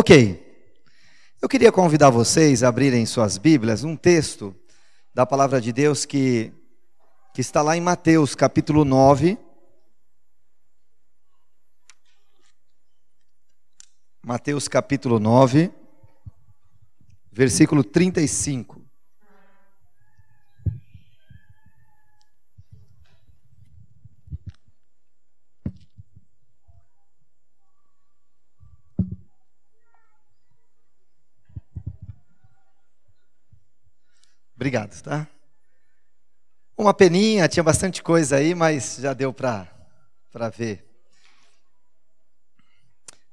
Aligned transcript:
Ok. 0.00 0.16
Eu 1.42 1.46
queria 1.46 1.70
convidar 1.70 2.08
vocês 2.08 2.62
a 2.62 2.68
abrirem 2.68 3.04
suas 3.04 3.36
Bíblias 3.36 3.84
um 3.84 3.94
texto 3.94 4.56
da 5.12 5.26
palavra 5.26 5.60
de 5.60 5.74
Deus 5.74 6.06
que, 6.06 6.50
que 7.34 7.42
está 7.42 7.60
lá 7.60 7.76
em 7.76 7.82
Mateus 7.82 8.34
capítulo 8.34 8.82
9. 8.82 9.36
Mateus 14.24 14.68
capítulo 14.68 15.20
9, 15.20 15.70
versículo 17.30 17.84
35. 17.84 18.79
Obrigado, 34.60 35.00
tá? 35.00 35.26
Uma 36.76 36.92
peninha, 36.92 37.48
tinha 37.48 37.62
bastante 37.62 38.02
coisa 38.02 38.36
aí, 38.36 38.54
mas 38.54 38.98
já 39.00 39.14
deu 39.14 39.32
para 39.32 39.66
ver. 40.54 40.84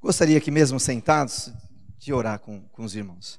Gostaria 0.00 0.40
que, 0.40 0.50
mesmo 0.50 0.80
sentados, 0.80 1.52
de 1.98 2.14
orar 2.14 2.38
com, 2.38 2.62
com 2.68 2.82
os 2.82 2.96
irmãos. 2.96 3.38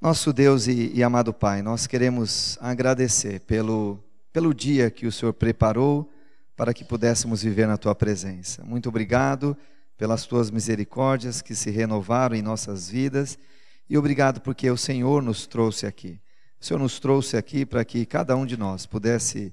Nosso 0.00 0.32
Deus 0.32 0.66
e, 0.66 0.90
e, 0.92 1.04
amado 1.04 1.32
Pai, 1.32 1.62
nós 1.62 1.86
queremos 1.86 2.58
agradecer 2.60 3.38
pelo, 3.42 4.02
pelo 4.32 4.52
dia 4.52 4.90
que 4.90 5.06
o 5.06 5.12
Senhor 5.12 5.34
preparou 5.34 6.12
para 6.56 6.74
que 6.74 6.84
pudéssemos 6.84 7.44
viver 7.44 7.68
na 7.68 7.76
Tua 7.76 7.94
presença. 7.94 8.64
Muito 8.64 8.88
obrigado 8.88 9.56
pelas 9.96 10.26
Tuas 10.26 10.50
misericórdias 10.50 11.40
que 11.40 11.54
se 11.54 11.70
renovaram 11.70 12.34
em 12.34 12.42
nossas 12.42 12.90
vidas 12.90 13.38
e 13.88 13.96
obrigado 13.96 14.40
porque 14.40 14.68
o 14.68 14.76
Senhor 14.76 15.22
nos 15.22 15.46
trouxe 15.46 15.86
aqui. 15.86 16.20
O 16.62 16.64
Senhor 16.64 16.78
nos 16.78 17.00
trouxe 17.00 17.36
aqui 17.36 17.66
para 17.66 17.84
que 17.84 18.06
cada 18.06 18.36
um 18.36 18.46
de 18.46 18.56
nós 18.56 18.86
pudesse 18.86 19.52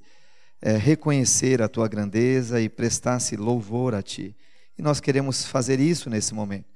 é, 0.61 0.77
reconhecer 0.77 1.59
a 1.59 1.67
tua 1.67 1.87
grandeza 1.87 2.61
e 2.61 2.69
prestasse 2.69 3.35
louvor 3.35 3.95
a 3.95 4.03
ti. 4.03 4.35
E 4.77 4.81
nós 4.83 4.99
queremos 4.99 5.43
fazer 5.43 5.79
isso 5.79 6.07
nesse 6.07 6.35
momento. 6.35 6.67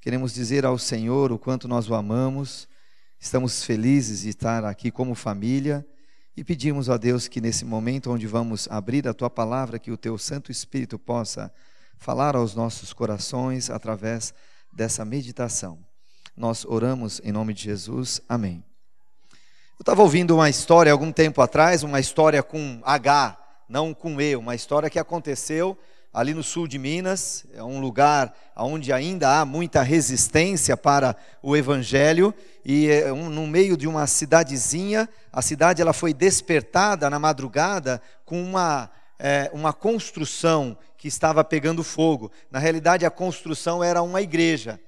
Queremos 0.00 0.32
dizer 0.32 0.64
ao 0.64 0.78
Senhor 0.78 1.32
o 1.32 1.38
quanto 1.40 1.66
nós 1.66 1.90
o 1.90 1.94
amamos, 1.96 2.68
estamos 3.18 3.64
felizes 3.64 4.20
de 4.20 4.28
estar 4.28 4.64
aqui 4.64 4.92
como 4.92 5.12
família 5.16 5.84
e 6.36 6.44
pedimos 6.44 6.88
a 6.88 6.96
Deus 6.96 7.26
que 7.26 7.40
nesse 7.40 7.64
momento 7.64 8.12
onde 8.12 8.28
vamos 8.28 8.68
abrir 8.70 9.08
a 9.08 9.12
tua 9.12 9.28
palavra, 9.28 9.76
que 9.76 9.90
o 9.90 9.96
teu 9.96 10.16
Santo 10.16 10.52
Espírito 10.52 11.00
possa 11.00 11.52
falar 11.98 12.36
aos 12.36 12.54
nossos 12.54 12.92
corações 12.92 13.68
através 13.68 14.32
dessa 14.72 15.04
meditação. 15.04 15.84
Nós 16.36 16.64
oramos 16.64 17.20
em 17.24 17.32
nome 17.32 17.52
de 17.52 17.64
Jesus. 17.64 18.20
Amém. 18.28 18.69
Eu 19.80 19.82
estava 19.82 20.02
ouvindo 20.02 20.34
uma 20.34 20.50
história 20.50 20.92
algum 20.92 21.10
tempo 21.10 21.40
atrás, 21.40 21.82
uma 21.82 21.98
história 21.98 22.42
com 22.42 22.82
H, 22.84 23.34
não 23.66 23.94
com 23.94 24.20
E, 24.20 24.36
uma 24.36 24.54
história 24.54 24.90
que 24.90 24.98
aconteceu 24.98 25.74
ali 26.12 26.34
no 26.34 26.42
sul 26.42 26.68
de 26.68 26.78
Minas, 26.78 27.46
é 27.54 27.64
um 27.64 27.80
lugar 27.80 28.30
onde 28.54 28.92
ainda 28.92 29.40
há 29.40 29.44
muita 29.46 29.80
resistência 29.80 30.76
para 30.76 31.16
o 31.42 31.56
evangelho 31.56 32.34
e 32.62 32.90
é 32.90 33.10
no 33.10 33.46
meio 33.46 33.74
de 33.74 33.88
uma 33.88 34.06
cidadezinha, 34.06 35.08
a 35.32 35.40
cidade 35.40 35.80
ela 35.80 35.94
foi 35.94 36.12
despertada 36.12 37.08
na 37.08 37.18
madrugada 37.18 38.02
com 38.26 38.38
uma 38.42 38.90
é, 39.18 39.50
uma 39.52 39.72
construção 39.72 40.76
que 40.96 41.08
estava 41.08 41.44
pegando 41.44 41.84
fogo. 41.84 42.30
Na 42.50 42.58
realidade, 42.58 43.06
a 43.06 43.10
construção 43.10 43.84
era 43.84 44.02
uma 44.02 44.20
igreja. 44.22 44.80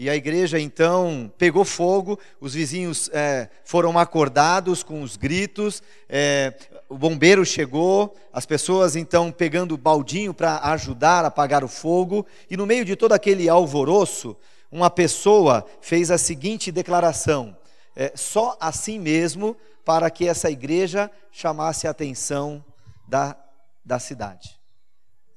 E 0.00 0.08
a 0.08 0.16
igreja 0.16 0.58
então 0.58 1.30
pegou 1.36 1.62
fogo, 1.62 2.18
os 2.40 2.54
vizinhos 2.54 3.10
é, 3.12 3.50
foram 3.66 3.98
acordados 3.98 4.82
com 4.82 5.02
os 5.02 5.14
gritos, 5.14 5.82
é, 6.08 6.54
o 6.88 6.96
bombeiro 6.96 7.44
chegou, 7.44 8.16
as 8.32 8.46
pessoas 8.46 8.96
então 8.96 9.30
pegando 9.30 9.76
baldinho 9.76 10.32
para 10.32 10.56
ajudar 10.70 11.26
a 11.26 11.28
apagar 11.28 11.62
o 11.62 11.68
fogo, 11.68 12.26
e 12.48 12.56
no 12.56 12.64
meio 12.64 12.82
de 12.82 12.96
todo 12.96 13.12
aquele 13.12 13.46
alvoroço, 13.46 14.34
uma 14.72 14.88
pessoa 14.88 15.66
fez 15.82 16.10
a 16.10 16.16
seguinte 16.16 16.72
declaração: 16.72 17.54
é, 17.94 18.10
só 18.14 18.56
assim 18.58 18.98
mesmo 18.98 19.54
para 19.84 20.08
que 20.08 20.26
essa 20.26 20.50
igreja 20.50 21.10
chamasse 21.30 21.86
a 21.86 21.90
atenção 21.90 22.64
da, 23.06 23.36
da 23.84 23.98
cidade. 23.98 24.59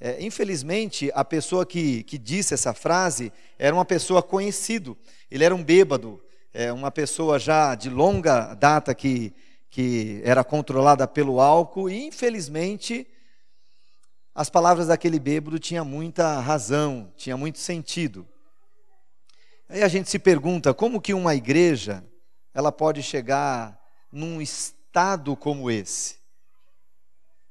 É, 0.06 0.22
infelizmente, 0.22 1.10
a 1.16 1.24
pessoa 1.24 1.66
que, 1.66 2.04
que 2.04 2.18
disse 2.18 2.54
essa 2.54 2.74
frase 2.74 3.32
era 3.58 3.74
uma 3.74 3.86
pessoa 3.86 4.22
conhecido. 4.22 4.98
Ele 5.32 5.46
era 5.46 5.56
um 5.56 5.64
bêbado, 5.64 6.22
é, 6.54 6.74
uma 6.74 6.92
pessoa 6.92 7.40
já 7.40 7.74
de 7.74 7.90
longa 7.90 8.54
data 8.54 8.94
que, 8.94 9.34
que 9.70 10.22
era 10.26 10.44
controlada 10.44 11.08
pelo 11.08 11.40
álcool, 11.40 11.90
e 11.90 12.06
infelizmente 12.06 13.08
as 14.36 14.50
palavras 14.50 14.88
daquele 14.88 15.18
bêbado 15.22 15.58
tinham 15.58 15.86
muita 15.86 16.38
razão, 16.42 17.10
tinha 17.16 17.38
muito 17.38 17.60
sentido. 17.60 18.28
Aí 19.70 19.84
a 19.84 19.88
gente 19.88 20.10
se 20.10 20.20
pergunta 20.20 20.74
como 20.74 21.00
que 21.00 21.14
uma 21.14 21.34
igreja 21.34 22.04
ela 22.54 22.74
pode 22.74 23.02
chegar 23.02 23.80
num 24.12 24.42
estado 24.42 25.34
como 25.38 25.72
esse? 25.72 26.23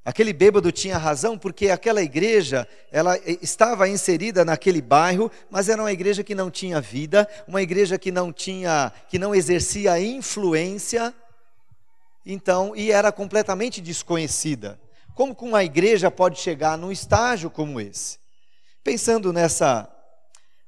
Aquele 0.05 0.33
bêbado 0.33 0.71
tinha 0.71 0.97
razão 0.97 1.37
porque 1.37 1.69
aquela 1.69 2.01
igreja, 2.01 2.67
ela 2.91 3.17
estava 3.41 3.87
inserida 3.87 4.43
naquele 4.43 4.81
bairro, 4.81 5.31
mas 5.49 5.69
era 5.69 5.81
uma 5.81 5.93
igreja 5.93 6.23
que 6.23 6.35
não 6.35 6.51
tinha 6.51 6.81
vida, 6.81 7.27
uma 7.47 7.61
igreja 7.61 7.97
que 7.97 8.11
não 8.11 8.33
tinha, 8.33 8.91
que 9.07 9.17
não 9.17 9.33
exercia 9.33 9.97
influência, 9.99 11.13
então, 12.25 12.75
e 12.75 12.91
era 12.91 13.11
completamente 13.11 13.81
desconhecida. 13.81 14.79
Como 15.15 15.35
que 15.35 15.43
uma 15.43 15.63
igreja 15.63 16.09
pode 16.09 16.39
chegar 16.39 16.77
num 16.77 16.91
estágio 16.91 17.49
como 17.49 17.79
esse? 17.79 18.17
Pensando 18.83 19.31
nessa 19.31 19.89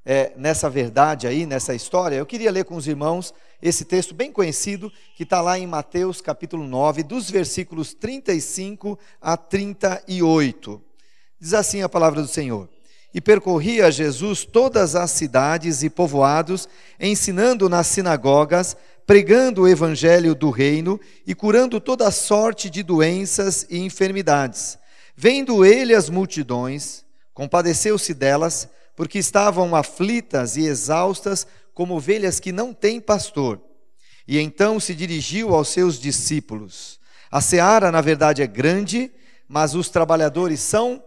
é, 0.06 0.32
nessa 0.38 0.70
verdade 0.70 1.26
aí, 1.26 1.46
nessa 1.46 1.74
história, 1.74 2.16
eu 2.16 2.26
queria 2.26 2.52
ler 2.52 2.64
com 2.64 2.76
os 2.76 2.88
irmãos 2.88 3.34
esse 3.62 3.86
texto 3.86 4.14
bem 4.14 4.32
conhecido, 4.32 4.92
que 5.16 5.24
está 5.24 5.42
lá 5.42 5.58
em 5.58 5.66
Mateus 5.66 6.22
capítulo 6.22 6.68
9, 6.68 7.04
dos 7.04 7.30
versículos 7.30 7.94
35 7.94 9.00
a 9.22 9.38
38. 9.38 10.82
Diz 11.40 11.54
assim 11.54 11.82
a 11.82 11.90
palavra 11.90 12.22
do 12.22 12.28
Senhor: 12.28 12.70
E 13.14 13.22
percorria 13.22 13.92
Jesus 13.92 14.46
todas 14.46 14.96
as 14.96 15.12
cidades 15.12 15.84
e 15.84 15.90
povoados, 15.90 16.68
ensinando 17.00 17.70
nas 17.70 17.88
sinagogas, 17.88 18.76
pregando 19.06 19.62
o 19.62 19.68
evangelho 19.68 20.34
do 20.34 20.50
reino 20.50 21.00
e 21.26 21.36
curando 21.36 21.80
toda 21.80 22.12
sorte 22.12 22.70
de 22.70 22.82
doenças 22.84 23.66
e 23.70 23.78
enfermidades. 23.80 24.78
Vendo 25.16 25.64
ele 25.64 25.94
as 25.94 26.10
multidões, 26.10 27.06
compadeceu-se 27.34 28.14
delas, 28.14 28.68
porque 28.96 29.20
estavam 29.20 29.76
aflitas 29.76 30.58
e 30.58 30.66
exaustas 30.66 31.46
como 31.76 31.96
ovelhas 31.96 32.40
que 32.40 32.52
não 32.52 32.74
têm 32.74 33.00
pastor. 33.00 33.62
E 34.28 34.40
então 34.40 34.80
se 34.80 34.96
dirigiu 34.96 35.54
aos 35.54 35.68
seus 35.68 36.00
discípulos: 36.00 37.00
A 37.30 37.42
seara, 37.42 37.92
na 37.92 38.02
verdade, 38.02 38.42
é 38.42 38.48
grande, 38.48 39.12
mas 39.48 39.76
os 39.76 39.90
trabalhadores 39.90 40.62
são 40.62 41.04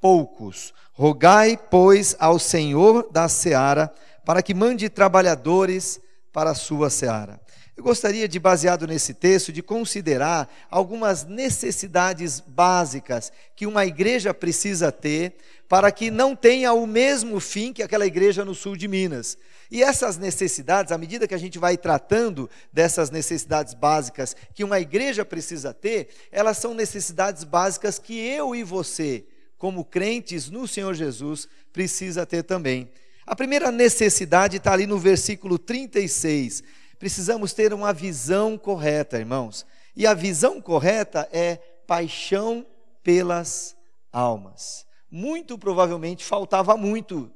poucos. 0.00 0.72
Rogai, 0.92 1.58
pois, 1.58 2.16
ao 2.18 2.38
Senhor 2.38 3.10
da 3.10 3.28
seara, 3.28 3.92
para 4.24 4.42
que 4.42 4.54
mande 4.54 4.88
trabalhadores 4.88 6.00
para 6.32 6.50
a 6.50 6.54
sua 6.54 6.88
seara. 6.88 7.40
Eu 7.76 7.82
gostaria 7.82 8.28
de, 8.28 8.38
baseado 8.38 8.86
nesse 8.86 9.12
texto, 9.12 9.52
de 9.52 9.60
considerar 9.60 10.48
algumas 10.70 11.24
necessidades 11.24 12.38
básicas 12.38 13.32
que 13.56 13.66
uma 13.66 13.84
igreja 13.84 14.32
precisa 14.32 14.92
ter 14.92 15.34
para 15.68 15.90
que 15.90 16.08
não 16.08 16.36
tenha 16.36 16.72
o 16.72 16.86
mesmo 16.86 17.40
fim 17.40 17.72
que 17.72 17.82
aquela 17.82 18.06
igreja 18.06 18.44
no 18.44 18.54
sul 18.54 18.76
de 18.76 18.86
Minas. 18.86 19.36
E 19.70 19.82
essas 19.82 20.16
necessidades, 20.16 20.92
à 20.92 20.98
medida 20.98 21.26
que 21.26 21.34
a 21.34 21.38
gente 21.38 21.58
vai 21.58 21.76
tratando 21.76 22.48
dessas 22.72 23.10
necessidades 23.10 23.74
básicas 23.74 24.36
que 24.54 24.64
uma 24.64 24.80
igreja 24.80 25.24
precisa 25.24 25.72
ter, 25.72 26.08
elas 26.30 26.58
são 26.58 26.74
necessidades 26.74 27.44
básicas 27.44 27.98
que 27.98 28.18
eu 28.18 28.54
e 28.54 28.62
você, 28.62 29.24
como 29.58 29.84
crentes 29.84 30.50
no 30.50 30.68
Senhor 30.68 30.94
Jesus, 30.94 31.48
precisa 31.72 32.26
ter 32.26 32.42
também. 32.42 32.90
A 33.26 33.34
primeira 33.34 33.70
necessidade 33.70 34.58
está 34.58 34.72
ali 34.72 34.86
no 34.86 34.98
versículo 34.98 35.58
36 35.58 36.62
precisamos 37.04 37.52
ter 37.52 37.74
uma 37.74 37.92
visão 37.92 38.56
correta, 38.56 39.18
irmãos. 39.18 39.66
E 39.94 40.06
a 40.06 40.14
visão 40.14 40.58
correta 40.58 41.28
é 41.30 41.56
paixão 41.86 42.66
pelas 43.02 43.76
almas. 44.10 44.86
Muito 45.10 45.58
provavelmente 45.58 46.24
faltava 46.24 46.78
muito, 46.78 47.30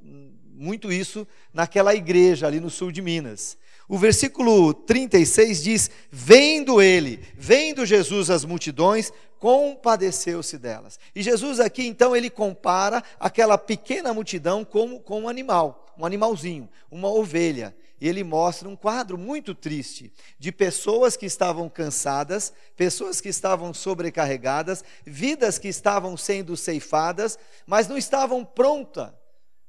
muito 0.59 0.91
isso 0.91 1.25
naquela 1.53 1.95
igreja 1.95 2.45
ali 2.45 2.59
no 2.59 2.69
sul 2.69 2.91
de 2.91 3.01
Minas. 3.01 3.57
O 3.87 3.97
versículo 3.97 4.73
36 4.73 5.63
diz: 5.63 5.89
Vendo 6.11 6.81
ele, 6.81 7.21
vendo 7.35 7.85
Jesus 7.85 8.29
as 8.29 8.43
multidões, 8.43 9.11
compadeceu-se 9.39 10.57
delas. 10.57 10.99
E 11.15 11.23
Jesus 11.23 11.61
aqui, 11.61 11.87
então, 11.87 12.13
ele 12.13 12.29
compara 12.29 13.01
aquela 13.17 13.57
pequena 13.57 14.13
multidão 14.13 14.65
com, 14.65 14.99
com 14.99 15.21
um 15.21 15.29
animal, 15.29 15.87
um 15.97 16.05
animalzinho, 16.05 16.69
uma 16.91 17.07
ovelha. 17.07 17.73
E 18.01 18.07
ele 18.07 18.23
mostra 18.23 18.69
um 18.69 18.75
quadro 18.75 19.17
muito 19.17 19.53
triste 19.53 20.11
de 20.37 20.51
pessoas 20.51 21.17
que 21.17 21.25
estavam 21.25 21.67
cansadas, 21.67 22.53
pessoas 22.75 23.19
que 23.19 23.27
estavam 23.27 23.73
sobrecarregadas, 23.73 24.83
vidas 25.05 25.57
que 25.57 25.67
estavam 25.67 26.15
sendo 26.15 26.55
ceifadas, 26.55 27.37
mas 27.65 27.89
não 27.89 27.97
estavam 27.97 28.45
prontas, 28.45 29.09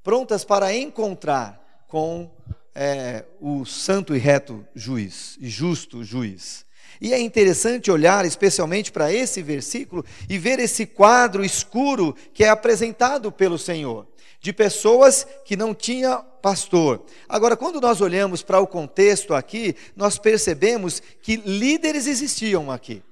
prontas 0.03 0.45
para 0.45 0.75
encontrar 0.75 1.85
com 1.89 2.31
é, 2.75 3.25
o 3.41 3.65
santo 3.65 4.15
e 4.15 4.19
reto 4.19 4.67
juiz, 4.75 5.37
e 5.41 5.49
justo 5.49 6.05
juiz. 6.05 6.65
E 7.01 7.15
é 7.15 7.21
interessante 7.21 7.91
olhar 7.91 8.25
especialmente 8.27 8.93
para 8.93 9.13
esse 9.13 9.43
versículo 9.43 10.05
e 10.29 10.39
ver 10.39 10.59
esse 10.59 10.85
quadro 10.85 11.45
escuro 11.45 12.15
que 12.35 12.45
é 12.45 12.49
apresentado 12.49 13.33
pelo 13.33 13.59
Senhor, 13.59 14.07
de 14.41 14.53
pessoas 14.53 15.27
que 15.45 15.57
não 15.57 15.75
tinham 15.75 16.23
pastor. 16.43 17.05
Agora, 17.29 17.57
quando 17.57 17.81
nós 17.81 18.01
olhamos 18.01 18.43
para 18.43 18.61
o 18.61 18.67
contexto 18.67 19.35
aqui, 19.35 19.75
nós 19.97 20.19
percebemos 20.19 21.03
que 21.23 21.37
líderes 21.37 22.07
existiam 22.07 22.71
aqui. 22.71 23.03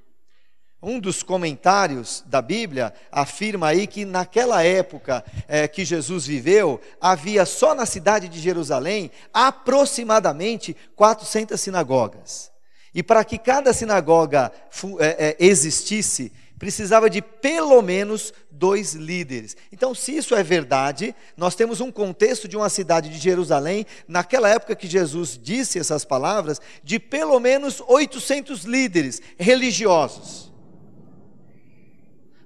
Um 0.81 1.01
dos 1.01 1.25
comentários 1.25 2.23
da 2.27 2.41
Bíblia 2.41 2.95
afirma 3.11 3.67
aí 3.67 3.85
que 3.85 4.05
naquela 4.05 4.63
época 4.63 5.25
é, 5.49 5.67
que 5.67 5.85
Jesus 5.85 6.25
viveu, 6.25 6.81
havia 7.01 7.45
só 7.45 7.75
na 7.75 7.85
cidade 7.85 8.29
de 8.29 8.39
Jerusalém 8.39 9.11
aproximadamente 9.35 10.77
400 10.95 11.61
sinagogas. 11.61 12.53
E 12.95 13.03
para 13.03 13.25
que 13.25 13.39
cada 13.39 13.73
sinagoga 13.73 14.53
é, 15.01 15.31
é, 15.31 15.37
existisse, 15.41 16.33
precisava 16.61 17.11
de 17.11 17.23
pelo 17.23 17.83
menos 17.83 18.33
dois 18.49 18.95
líderes. 18.95 19.57
Então, 19.73 19.93
se 19.97 20.17
isso 20.17 20.35
é 20.35 20.45
verdade, 20.45 21.13
nós 21.37 21.57
temos 21.57 21.81
um 21.81 21.91
contexto 21.91 22.47
de 22.47 22.57
uma 22.57 22.69
cidade 22.69 23.09
de 23.09 23.19
Jerusalém, 23.19 23.85
naquela 24.07 24.49
época 24.49 24.77
que 24.77 24.87
Jesus 24.87 25.39
disse 25.41 25.79
essas 25.79 26.05
palavras, 26.05 26.61
de 26.85 27.01
pelo 27.01 27.39
menos 27.41 27.83
800 27.87 28.63
líderes 28.63 29.21
religiosos. 29.37 30.48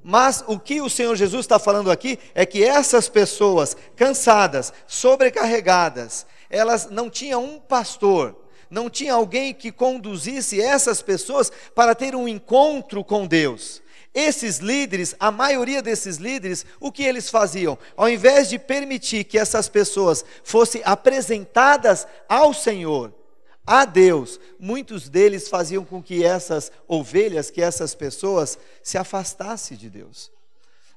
Mas 0.02 0.42
o 0.46 0.58
que 0.58 0.80
o 0.80 0.90
Senhor 0.90 1.14
Jesus 1.14 1.44
está 1.44 1.58
falando 1.58 1.90
aqui 1.90 2.18
é 2.34 2.44
que 2.44 2.64
essas 2.64 3.08
pessoas 3.08 3.76
cansadas, 3.94 4.72
sobrecarregadas, 4.86 6.26
elas 6.50 6.90
não 6.90 7.08
tinham 7.08 7.44
um 7.44 7.60
pastor, 7.60 8.36
não 8.68 8.90
tinha 8.90 9.14
alguém 9.14 9.54
que 9.54 9.70
conduzisse 9.70 10.60
essas 10.60 11.00
pessoas 11.00 11.52
para 11.74 11.94
ter 11.94 12.16
um 12.16 12.26
encontro 12.26 13.04
com 13.04 13.26
Deus. 13.26 13.80
Esses 14.14 14.58
líderes, 14.58 15.14
a 15.18 15.30
maioria 15.30 15.80
desses 15.80 16.16
líderes, 16.16 16.66
o 16.78 16.92
que 16.92 17.02
eles 17.02 17.30
faziam? 17.30 17.78
Ao 17.96 18.08
invés 18.08 18.48
de 18.48 18.58
permitir 18.58 19.24
que 19.24 19.38
essas 19.38 19.68
pessoas 19.68 20.24
fossem 20.44 20.82
apresentadas 20.84 22.06
ao 22.28 22.52
Senhor, 22.52 23.12
a 23.72 23.86
Deus, 23.86 24.38
muitos 24.60 25.08
deles 25.08 25.48
faziam 25.48 25.82
com 25.82 26.02
que 26.02 26.22
essas 26.22 26.70
ovelhas, 26.86 27.50
que 27.50 27.62
essas 27.62 27.94
pessoas 27.94 28.58
se 28.82 28.98
afastassem 28.98 29.78
de 29.78 29.88
Deus. 29.88 30.30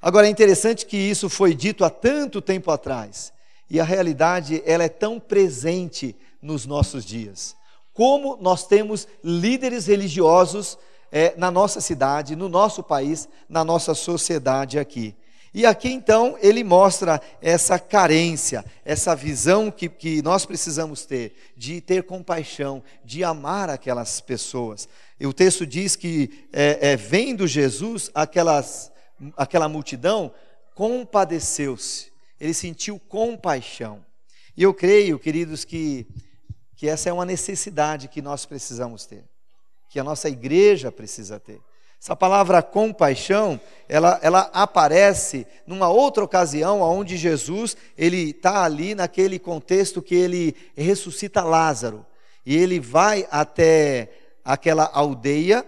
Agora 0.02 0.28
é 0.28 0.30
interessante 0.30 0.86
que 0.86 0.98
isso 0.98 1.30
foi 1.30 1.56
dito 1.56 1.86
há 1.86 1.90
tanto 1.90 2.42
tempo 2.42 2.70
atrás, 2.70 3.32
e 3.70 3.80
a 3.80 3.84
realidade 3.86 4.62
ela 4.66 4.84
é 4.84 4.90
tão 4.90 5.22
presente 5.22 6.18
nos 6.42 6.66
nossos 6.66 7.06
dias. 7.06 7.56
Como 7.94 8.36
nós 8.42 8.68
temos 8.68 9.08
líderes 9.24 9.88
religiosos 9.88 10.78
é, 11.10 11.34
na 11.38 11.50
nossa 11.50 11.80
cidade, 11.80 12.36
no 12.36 12.50
nosso 12.50 12.84
país, 12.84 13.30
na 13.48 13.64
nossa 13.64 13.94
sociedade 13.94 14.78
aqui. 14.78 15.16
E 15.58 15.66
aqui 15.66 15.88
então 15.90 16.38
ele 16.42 16.66
mostra 16.66 17.22
essa 17.42 17.80
carência, 17.80 18.66
essa 18.84 19.16
visão 19.16 19.72
que, 19.72 19.88
que 19.88 20.22
nós 20.22 20.46
precisamos 20.46 21.06
ter, 21.06 21.34
de 21.56 21.80
ter 21.80 22.04
compaixão, 22.04 22.84
de 23.06 23.24
amar 23.24 23.70
aquelas 23.70 24.20
pessoas. 24.20 24.90
E 25.18 25.26
o 25.26 25.32
texto 25.32 25.66
diz 25.66 25.96
que, 25.96 26.46
é, 26.52 26.92
é, 26.92 26.96
vendo 26.98 27.48
Jesus, 27.48 28.12
aquelas, 28.14 28.92
aquela 29.38 29.70
multidão, 29.70 30.30
compadeceu-se, 30.74 32.12
ele 32.38 32.54
sentiu 32.54 33.00
compaixão. 33.00 34.06
E 34.58 34.64
eu 34.64 34.74
creio, 34.74 35.18
queridos, 35.18 35.64
que, 35.64 36.06
que 36.76 36.90
essa 36.90 37.10
é 37.10 37.14
uma 37.14 37.26
necessidade 37.26 38.10
que 38.10 38.22
nós 38.22 38.46
precisamos 38.46 39.06
ter, 39.06 39.24
que 39.90 40.02
a 40.02 40.04
nossa 40.04 40.28
igreja 40.28 40.92
precisa 40.92 41.40
ter. 41.40 41.62
Essa 42.06 42.16
palavra 42.16 42.62
compaixão, 42.62 43.60
ela, 43.90 44.20
ela 44.22 44.42
aparece 44.54 45.48
numa 45.66 45.90
outra 45.90 46.24
ocasião, 46.24 46.82
onde 46.82 47.18
Jesus 47.18 47.76
ele 47.98 48.30
está 48.30 48.64
ali 48.64 48.94
naquele 48.94 49.40
contexto 49.40 50.04
que 50.04 50.14
ele 50.14 50.56
ressuscita 50.78 51.42
Lázaro 51.42 52.06
e 52.46 52.56
ele 52.56 52.80
vai 52.80 53.28
até 53.32 54.12
aquela 54.44 54.88
aldeia 54.94 55.66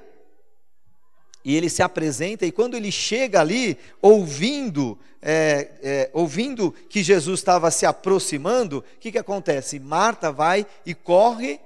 e 1.43 1.55
ele 1.55 1.71
se 1.71 1.81
apresenta 1.81 2.45
e 2.45 2.51
quando 2.51 2.77
ele 2.77 2.91
chega 2.91 3.41
ali, 3.41 3.75
ouvindo 3.99 4.95
é, 5.19 5.71
é, 5.81 6.09
ouvindo 6.13 6.71
que 6.71 7.01
Jesus 7.01 7.39
estava 7.39 7.71
se 7.71 7.83
aproximando, 7.83 8.77
o 8.77 8.99
que, 8.99 9.11
que 9.11 9.17
acontece? 9.17 9.79
Marta 9.79 10.31
vai 10.31 10.67
e 10.85 10.93
corre 10.93 11.59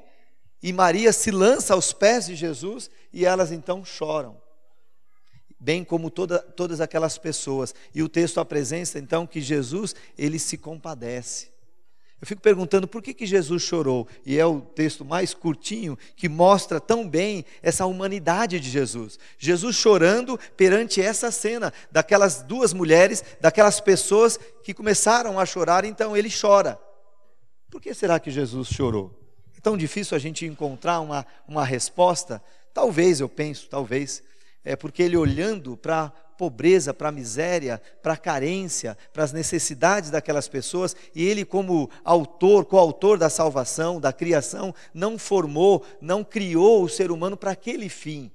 e 0.63 0.71
Maria 0.71 1.11
se 1.11 1.29
lança 1.29 1.73
aos 1.73 1.91
pés 1.91 2.27
de 2.27 2.35
Jesus 2.35 2.89
e 3.11 3.25
elas 3.25 3.51
então 3.51 3.83
choram 3.83 4.40
bem 5.61 5.83
como 5.83 6.09
toda, 6.09 6.39
todas 6.39 6.81
aquelas 6.81 7.17
pessoas. 7.19 7.73
E 7.93 8.01
o 8.01 8.09
texto 8.09 8.39
apresenta 8.39 8.97
então 8.97 9.27
que 9.27 9.39
Jesus, 9.39 9.95
ele 10.17 10.39
se 10.39 10.57
compadece. 10.57 11.51
Eu 12.19 12.27
fico 12.27 12.41
perguntando 12.41 12.87
por 12.87 13.01
que, 13.01 13.15
que 13.15 13.25
Jesus 13.25 13.63
chorou, 13.63 14.07
e 14.23 14.37
é 14.37 14.45
o 14.45 14.61
texto 14.61 15.03
mais 15.03 15.33
curtinho 15.33 15.97
que 16.15 16.29
mostra 16.29 16.79
tão 16.79 17.07
bem 17.07 17.43
essa 17.63 17.85
humanidade 17.87 18.59
de 18.59 18.69
Jesus. 18.69 19.17
Jesus 19.39 19.75
chorando 19.75 20.39
perante 20.55 21.01
essa 21.01 21.31
cena, 21.31 21.73
daquelas 21.91 22.43
duas 22.43 22.73
mulheres, 22.73 23.23
daquelas 23.39 23.79
pessoas 23.79 24.39
que 24.63 24.71
começaram 24.71 25.39
a 25.39 25.45
chorar, 25.47 25.83
então 25.83 26.15
ele 26.15 26.29
chora. 26.29 26.79
Por 27.71 27.81
que 27.81 27.91
será 27.91 28.19
que 28.19 28.29
Jesus 28.29 28.67
chorou? 28.67 29.17
É 29.57 29.59
tão 29.59 29.75
difícil 29.75 30.15
a 30.15 30.19
gente 30.19 30.45
encontrar 30.45 30.99
uma, 30.99 31.25
uma 31.47 31.65
resposta? 31.65 32.39
Talvez, 32.71 33.19
eu 33.19 33.27
penso, 33.27 33.67
talvez 33.67 34.21
é 34.63 34.75
porque 34.75 35.03
ele 35.03 35.17
olhando 35.17 35.75
para 35.75 36.03
a 36.03 36.09
pobreza, 36.09 36.93
para 36.93 37.09
a 37.09 37.11
miséria, 37.11 37.81
para 38.01 38.13
a 38.13 38.17
carência, 38.17 38.97
para 39.13 39.23
as 39.23 39.31
necessidades 39.31 40.09
daquelas 40.09 40.47
pessoas, 40.47 40.95
e 41.13 41.23
ele, 41.23 41.45
como 41.45 41.89
autor, 42.03 42.65
coautor 42.65 43.17
da 43.17 43.29
salvação, 43.29 43.99
da 43.99 44.11
criação, 44.11 44.73
não 44.93 45.17
formou, 45.17 45.83
não 45.99 46.23
criou 46.23 46.83
o 46.83 46.89
ser 46.89 47.11
humano 47.11 47.37
para 47.37 47.51
aquele 47.51 47.89
fim. 47.89 48.31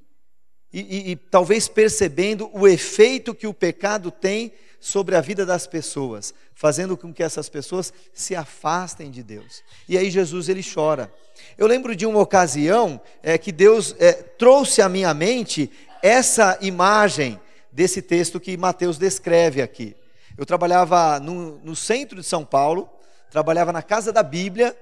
E, 0.73 0.81
e, 0.81 1.11
e 1.13 1.17
talvez 1.17 1.69
percebendo 1.69 2.51
o 2.53 2.67
efeito 2.67 3.35
que 3.35 3.47
o 3.47 3.55
pecado 3.55 4.11
tem 4.11 4.53
sobre 4.79 5.17
a 5.17 5.21
vida 5.21 5.47
das 5.47 5.67
pessoas, 5.67 6.35
fazendo 6.55 6.97
com 6.97 7.13
que 7.13 7.23
essas 7.23 7.49
pessoas 7.49 7.93
se 8.13 8.37
afastem 8.37 9.11
de 9.11 9.23
Deus. 9.23 9.63
E 9.89 9.97
aí 9.97 10.11
Jesus 10.11 10.49
ele 10.49 10.63
chora. 10.63 11.13
Eu 11.59 11.67
lembro 11.67 11.97
de 11.97 12.07
uma 12.07 12.21
ocasião 12.21 13.01
é, 13.23 13.37
que 13.37 13.51
Deus 13.51 13.95
é, 13.99 14.13
trouxe 14.13 14.81
à 14.81 14.89
minha 14.89 15.13
mente 15.13 15.71
essa 16.07 16.57
imagem 16.61 17.41
desse 17.73 18.01
texto 18.01 18.39
que 18.39 18.57
Mateus 18.57 18.97
descreve 18.97 19.61
aqui. 19.61 19.97
Eu 20.39 20.47
trabalhava 20.47 21.19
no, 21.19 21.59
no, 21.59 21.75
centro 21.75 22.21
de 22.21 22.27
São 22.27 22.45
Paulo, 22.45 22.89
trabalhava 23.29 23.73
na 23.73 23.83
Casa 23.83 24.13
da 24.13 24.23
Bíblia, 24.23 24.77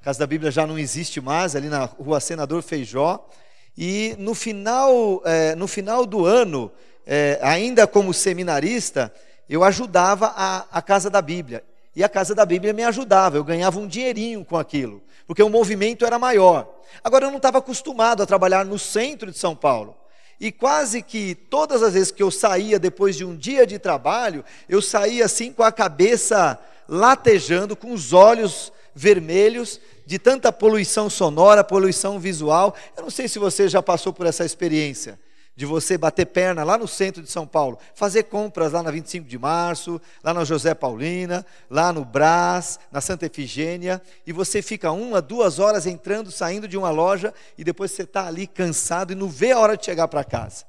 a 0.00 0.04
Casa 0.04 0.20
da 0.20 0.26
Bíblia 0.26 0.52
já 0.52 0.68
não 0.68 0.78
existe 0.78 1.20
mais, 1.20 1.56
ali 1.56 1.68
na 1.68 1.84
rua 1.84 2.20
Senador 2.20 2.62
Feijó, 2.62 3.28
e 3.76 4.14
no 4.20 4.36
final, 4.36 5.20
é, 5.24 5.56
no 5.56 5.66
final 5.66 6.06
do 6.06 6.24
ano, 6.24 6.70
é, 7.04 7.40
ainda 7.42 7.84
como 7.84 8.14
seminarista, 8.14 9.12
eu 9.48 9.64
ajudava 9.64 10.32
a, 10.36 10.64
a 10.70 10.80
Casa 10.80 11.10
da 11.10 11.20
Bíblia. 11.20 11.64
E 11.96 12.04
a 12.04 12.08
Casa 12.08 12.36
da 12.36 12.46
Bíblia 12.46 12.72
me 12.72 12.84
ajudava, 12.84 13.36
eu 13.36 13.42
ganhava 13.42 13.80
um 13.80 13.86
dinheirinho 13.88 14.44
com 14.44 14.56
aquilo, 14.56 15.02
porque 15.26 15.42
o 15.42 15.48
movimento 15.48 16.06
era 16.06 16.20
maior. 16.20 16.72
Agora 17.02 17.26
eu 17.26 17.30
não 17.30 17.38
estava 17.38 17.58
acostumado 17.58 18.22
a 18.22 18.26
trabalhar 18.26 18.64
no 18.64 18.78
centro 18.78 19.32
de 19.32 19.38
São 19.38 19.56
Paulo. 19.56 19.96
E 20.40 20.52
quase 20.52 21.02
que 21.02 21.34
todas 21.34 21.82
as 21.82 21.94
vezes 21.94 22.10
que 22.10 22.22
eu 22.22 22.30
saía 22.30 22.78
depois 22.78 23.16
de 23.16 23.24
um 23.24 23.36
dia 23.36 23.66
de 23.66 23.78
trabalho, 23.78 24.44
eu 24.68 24.80
saía 24.80 25.24
assim 25.24 25.52
com 25.52 25.62
a 25.62 25.72
cabeça 25.72 26.58
latejando, 26.88 27.74
com 27.74 27.92
os 27.92 28.12
olhos 28.12 28.72
vermelhos, 28.94 29.80
de 30.06 30.18
tanta 30.18 30.52
poluição 30.52 31.10
sonora, 31.10 31.62
poluição 31.62 32.18
visual. 32.18 32.74
Eu 32.96 33.02
não 33.02 33.10
sei 33.10 33.28
se 33.28 33.38
você 33.38 33.68
já 33.68 33.82
passou 33.82 34.12
por 34.12 34.26
essa 34.26 34.44
experiência 34.44 35.18
de 35.58 35.66
você 35.66 35.98
bater 35.98 36.26
perna 36.26 36.62
lá 36.62 36.78
no 36.78 36.86
centro 36.86 37.20
de 37.20 37.28
São 37.28 37.44
Paulo, 37.44 37.80
fazer 37.92 38.22
compras 38.22 38.70
lá 38.70 38.80
na 38.80 38.92
25 38.92 39.26
de 39.26 39.36
março, 39.36 40.00
lá 40.22 40.32
na 40.32 40.44
José 40.44 40.72
Paulina, 40.72 41.44
lá 41.68 41.92
no 41.92 42.04
Brás, 42.04 42.78
na 42.92 43.00
Santa 43.00 43.26
Efigênia, 43.26 44.00
e 44.24 44.32
você 44.32 44.62
fica 44.62 44.92
uma, 44.92 45.20
duas 45.20 45.58
horas 45.58 45.84
entrando, 45.84 46.30
saindo 46.30 46.68
de 46.68 46.78
uma 46.78 46.90
loja, 46.90 47.34
e 47.58 47.64
depois 47.64 47.90
você 47.90 48.02
está 48.02 48.28
ali 48.28 48.46
cansado 48.46 49.12
e 49.12 49.16
não 49.16 49.28
vê 49.28 49.50
a 49.50 49.58
hora 49.58 49.76
de 49.76 49.84
chegar 49.84 50.06
para 50.06 50.22
casa. 50.22 50.64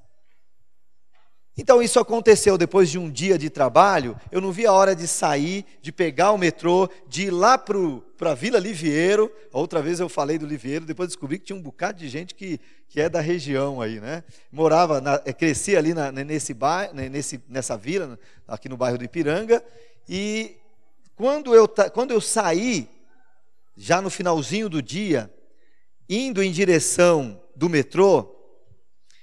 Então 1.59 1.81
isso 1.81 1.99
aconteceu 1.99 2.57
depois 2.57 2.89
de 2.89 2.97
um 2.97 3.11
dia 3.11 3.37
de 3.37 3.49
trabalho, 3.49 4.15
eu 4.31 4.39
não 4.39 4.49
vi 4.49 4.65
a 4.65 4.71
hora 4.71 4.95
de 4.95 5.05
sair, 5.05 5.65
de 5.81 5.91
pegar 5.91 6.31
o 6.31 6.37
metrô, 6.37 6.89
de 7.05 7.23
ir 7.23 7.31
lá 7.31 7.57
para 7.57 8.31
a 8.31 8.33
Vila 8.33 8.57
Liviero. 8.57 9.29
Outra 9.51 9.81
vez 9.81 9.99
eu 9.99 10.07
falei 10.07 10.37
do 10.37 10.45
Liviero, 10.45 10.85
depois 10.85 11.09
descobri 11.09 11.37
que 11.37 11.47
tinha 11.47 11.59
um 11.59 11.61
bocado 11.61 11.99
de 11.99 12.07
gente 12.07 12.33
que, 12.33 12.61
que 12.87 13.01
é 13.01 13.09
da 13.09 13.19
região 13.19 13.81
aí, 13.81 13.99
né? 13.99 14.23
Morava, 14.49 15.01
na, 15.01 15.21
eh, 15.25 15.33
cresci 15.33 15.75
ali 15.75 15.93
na, 15.93 16.13
nesse 16.13 16.53
bairro, 16.53 16.93
nesse, 16.93 17.43
nessa 17.49 17.75
vila, 17.75 18.17
aqui 18.47 18.69
no 18.69 18.77
bairro 18.77 18.97
do 18.97 19.03
Ipiranga, 19.03 19.61
e 20.07 20.55
quando 21.13 21.53
eu, 21.53 21.67
quando 21.93 22.11
eu 22.11 22.21
saí, 22.21 22.87
já 23.75 24.01
no 24.01 24.09
finalzinho 24.09 24.69
do 24.69 24.81
dia, 24.81 25.29
indo 26.07 26.41
em 26.41 26.53
direção 26.53 27.41
do 27.53 27.67
metrô, 27.67 28.38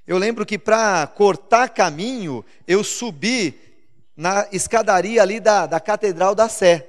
eu 0.07 0.19
lembro 0.19 0.47
que 0.47 0.59
para 0.59 1.07
cortar 1.07 1.71
caminho, 1.71 2.45
eu 2.67 2.85
subi 2.85 3.59
na 4.17 4.47
escadaria 4.53 5.21
ali 5.21 5.41
da, 5.41 5.67
da 5.67 5.81
Catedral 5.81 6.35
da 6.35 6.49
Sé. 6.49 6.89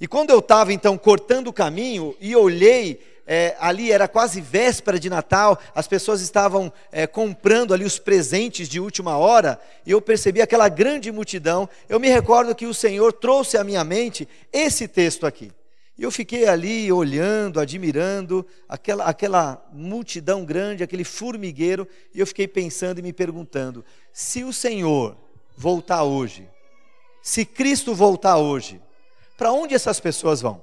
E 0.00 0.06
quando 0.06 0.30
eu 0.30 0.40
estava 0.40 0.72
então 0.72 0.98
cortando 0.98 1.48
o 1.48 1.52
caminho 1.52 2.14
e 2.20 2.36
olhei, 2.36 3.00
é, 3.26 3.56
ali 3.58 3.90
era 3.90 4.06
quase 4.06 4.40
véspera 4.40 4.98
de 5.00 5.08
Natal, 5.08 5.58
as 5.74 5.88
pessoas 5.88 6.20
estavam 6.20 6.72
é, 6.92 7.06
comprando 7.06 7.72
ali 7.72 7.84
os 7.84 7.98
presentes 7.98 8.68
de 8.68 8.78
última 8.78 9.16
hora, 9.16 9.58
e 9.86 9.92
eu 9.92 10.00
percebi 10.00 10.42
aquela 10.42 10.68
grande 10.68 11.10
multidão. 11.10 11.68
Eu 11.88 11.98
me 11.98 12.08
recordo 12.08 12.54
que 12.54 12.66
o 12.66 12.74
Senhor 12.74 13.12
trouxe 13.12 13.56
à 13.56 13.64
minha 13.64 13.82
mente 13.82 14.28
esse 14.52 14.86
texto 14.86 15.26
aqui. 15.26 15.50
E 15.96 16.02
eu 16.02 16.10
fiquei 16.10 16.46
ali 16.46 16.90
olhando, 16.90 17.60
admirando 17.60 18.44
aquela, 18.68 19.04
aquela 19.04 19.64
multidão 19.72 20.44
grande, 20.44 20.82
aquele 20.82 21.04
formigueiro, 21.04 21.86
e 22.12 22.18
eu 22.18 22.26
fiquei 22.26 22.48
pensando 22.48 22.98
e 22.98 23.02
me 23.02 23.12
perguntando: 23.12 23.84
se 24.12 24.42
o 24.42 24.52
Senhor 24.52 25.16
voltar 25.56 26.02
hoje, 26.02 26.48
se 27.22 27.44
Cristo 27.44 27.94
voltar 27.94 28.38
hoje, 28.38 28.82
para 29.36 29.52
onde 29.52 29.74
essas 29.74 30.00
pessoas 30.00 30.40
vão? 30.40 30.62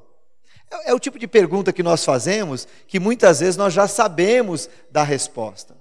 É, 0.70 0.92
é 0.92 0.94
o 0.94 1.00
tipo 1.00 1.18
de 1.18 1.28
pergunta 1.28 1.72
que 1.72 1.82
nós 1.82 2.04
fazemos 2.04 2.68
que 2.86 3.00
muitas 3.00 3.40
vezes 3.40 3.56
nós 3.56 3.74
já 3.74 3.88
sabemos 3.88 4.70
da 4.92 5.04
resposta. 5.04 5.78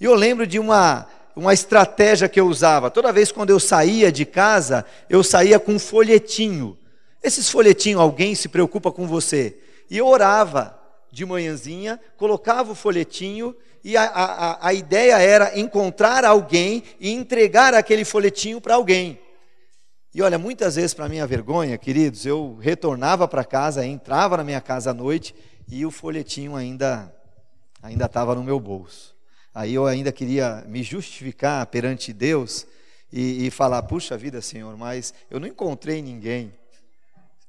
E 0.00 0.04
eu 0.04 0.14
lembro 0.14 0.46
de 0.46 0.58
uma, 0.58 1.06
uma 1.36 1.52
estratégia 1.52 2.28
que 2.28 2.40
eu 2.40 2.46
usava. 2.46 2.90
Toda 2.90 3.12
vez 3.12 3.30
quando 3.30 3.50
eu 3.50 3.60
saía 3.60 4.10
de 4.10 4.24
casa, 4.24 4.86
eu 5.10 5.22
saía 5.22 5.60
com 5.60 5.74
um 5.74 5.78
folhetinho 5.78 6.78
esses 7.22 7.48
folhetinhos, 7.48 8.00
alguém 8.00 8.34
se 8.34 8.48
preocupa 8.48 8.90
com 8.90 9.06
você. 9.06 9.58
E 9.90 9.98
eu 9.98 10.06
orava 10.06 10.78
de 11.10 11.24
manhãzinha, 11.26 12.00
colocava 12.16 12.72
o 12.72 12.74
folhetinho 12.74 13.54
e 13.84 13.96
a, 13.96 14.04
a, 14.04 14.68
a 14.68 14.74
ideia 14.74 15.18
era 15.18 15.58
encontrar 15.58 16.24
alguém 16.24 16.82
e 16.98 17.10
entregar 17.10 17.74
aquele 17.74 18.04
folhetinho 18.04 18.60
para 18.60 18.74
alguém. 18.74 19.18
E 20.14 20.20
olha, 20.22 20.38
muitas 20.38 20.76
vezes, 20.76 20.92
para 20.92 21.08
minha 21.08 21.26
vergonha, 21.26 21.76
queridos, 21.78 22.26
eu 22.26 22.58
retornava 22.60 23.26
para 23.26 23.44
casa, 23.44 23.84
entrava 23.84 24.36
na 24.36 24.44
minha 24.44 24.60
casa 24.60 24.90
à 24.90 24.94
noite 24.94 25.34
e 25.68 25.86
o 25.86 25.90
folhetinho 25.90 26.54
ainda 26.54 27.12
ainda 27.82 28.04
estava 28.04 28.34
no 28.34 28.44
meu 28.44 28.60
bolso. 28.60 29.14
Aí 29.54 29.74
eu 29.74 29.86
ainda 29.86 30.12
queria 30.12 30.64
me 30.66 30.82
justificar 30.82 31.66
perante 31.66 32.12
Deus 32.12 32.66
e, 33.12 33.46
e 33.46 33.50
falar: 33.50 33.82
puxa 33.82 34.16
vida, 34.16 34.40
Senhor, 34.40 34.76
mas 34.76 35.12
eu 35.30 35.40
não 35.40 35.48
encontrei 35.48 36.00
ninguém. 36.00 36.54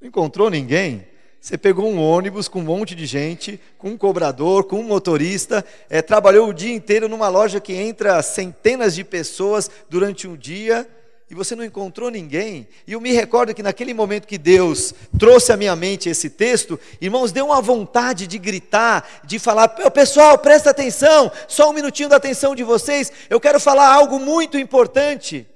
Não 0.03 0.09
encontrou 0.09 0.49
ninguém? 0.49 1.07
Você 1.39 1.57
pegou 1.57 1.89
um 1.89 1.97
ônibus 1.97 2.49
com 2.49 2.59
um 2.59 2.63
monte 2.63 2.93
de 2.93 3.05
gente, 3.05 3.57
com 3.77 3.91
um 3.91 3.97
cobrador, 3.97 4.65
com 4.65 4.81
um 4.81 4.83
motorista, 4.83 5.63
é, 5.89 6.01
trabalhou 6.01 6.49
o 6.49 6.53
dia 6.53 6.73
inteiro 6.73 7.07
numa 7.07 7.29
loja 7.29 7.61
que 7.61 7.71
entra 7.71 8.21
centenas 8.21 8.93
de 8.93 9.05
pessoas 9.05 9.71
durante 9.89 10.27
um 10.27 10.35
dia 10.35 10.85
e 11.29 11.33
você 11.33 11.55
não 11.55 11.63
encontrou 11.63 12.11
ninguém. 12.11 12.67
E 12.85 12.91
eu 12.91 12.99
me 12.99 13.13
recordo 13.13 13.53
que 13.53 13.63
naquele 13.63 13.93
momento 13.93 14.27
que 14.27 14.37
Deus 14.37 14.93
trouxe 15.17 15.53
à 15.53 15.55
minha 15.55 15.73
mente 15.73 16.09
esse 16.09 16.29
texto, 16.29 16.77
irmãos, 16.99 17.31
deu 17.31 17.45
uma 17.45 17.61
vontade 17.61 18.27
de 18.27 18.37
gritar, 18.37 19.21
de 19.23 19.39
falar: 19.39 19.69
pessoal, 19.69 20.37
presta 20.37 20.71
atenção, 20.71 21.31
só 21.47 21.69
um 21.69 21.73
minutinho 21.73 22.09
da 22.09 22.17
atenção 22.17 22.53
de 22.53 22.63
vocês, 22.65 23.09
eu 23.29 23.39
quero 23.39 23.57
falar 23.57 23.87
algo 23.87 24.19
muito 24.19 24.57
importante. 24.57 25.47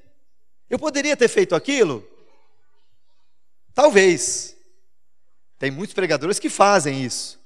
Eu 0.69 0.79
poderia 0.79 1.17
ter 1.17 1.27
feito 1.27 1.53
aquilo? 1.53 2.01
Talvez. 3.77 4.57
Tem 5.59 5.69
muitos 5.69 5.93
pregadores 5.93 6.39
que 6.39 6.49
fazem 6.49 7.05
isso. 7.05 7.39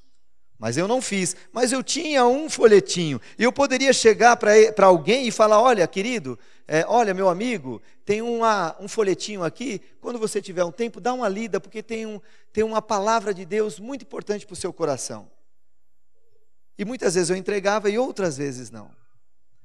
Mas 0.58 0.78
eu 0.78 0.88
não 0.88 1.02
fiz. 1.02 1.36
Mas 1.52 1.74
eu 1.74 1.84
tinha 1.84 2.26
um 2.26 2.50
folhetinho. 2.50 3.20
E 3.38 3.44
eu 3.44 3.52
poderia 3.52 3.92
chegar 3.92 4.38
para 4.38 4.86
alguém 4.86 5.28
e 5.28 5.32
falar: 5.32 5.62
olha, 5.62 5.86
querido, 5.86 6.40
é, 6.66 6.86
olha, 6.88 7.14
meu 7.14 7.28
amigo, 7.28 7.82
tem 8.06 8.22
uma, 8.22 8.78
um 8.80 8.88
folhetinho 8.88 9.44
aqui. 9.44 9.82
Quando 10.00 10.18
você 10.18 10.42
tiver 10.42 10.64
um 10.64 10.72
tempo, 10.72 11.02
dá 11.02 11.14
uma 11.14 11.28
lida, 11.28 11.60
porque 11.60 11.84
tem, 11.84 12.06
um, 12.06 12.22
tem 12.54 12.64
uma 12.64 12.82
palavra 12.82 13.34
de 13.34 13.44
Deus 13.44 13.78
muito 13.78 14.04
importante 14.04 14.46
para 14.46 14.54
o 14.54 14.56
seu 14.56 14.72
coração. 14.72 15.30
E 16.78 16.86
muitas 16.86 17.16
vezes 17.16 17.30
eu 17.30 17.36
entregava 17.36 17.90
e 17.90 17.98
outras 17.98 18.38
vezes 18.38 18.72
não. 18.72 18.90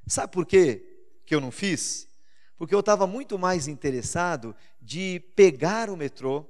Sabe 0.09 0.33
por 0.33 0.45
quê 0.45 0.85
que 1.25 1.33
eu 1.33 1.41
não 1.41 1.53
fiz? 1.53 2.09
Porque 2.59 2.75
eu 2.75 2.81
estava 2.81 3.07
muito 3.07 3.39
mais 3.39 3.69
interessado 3.69 4.53
de 4.83 5.21
pegar 5.37 5.89
o 5.91 5.97
metrô 5.97 6.45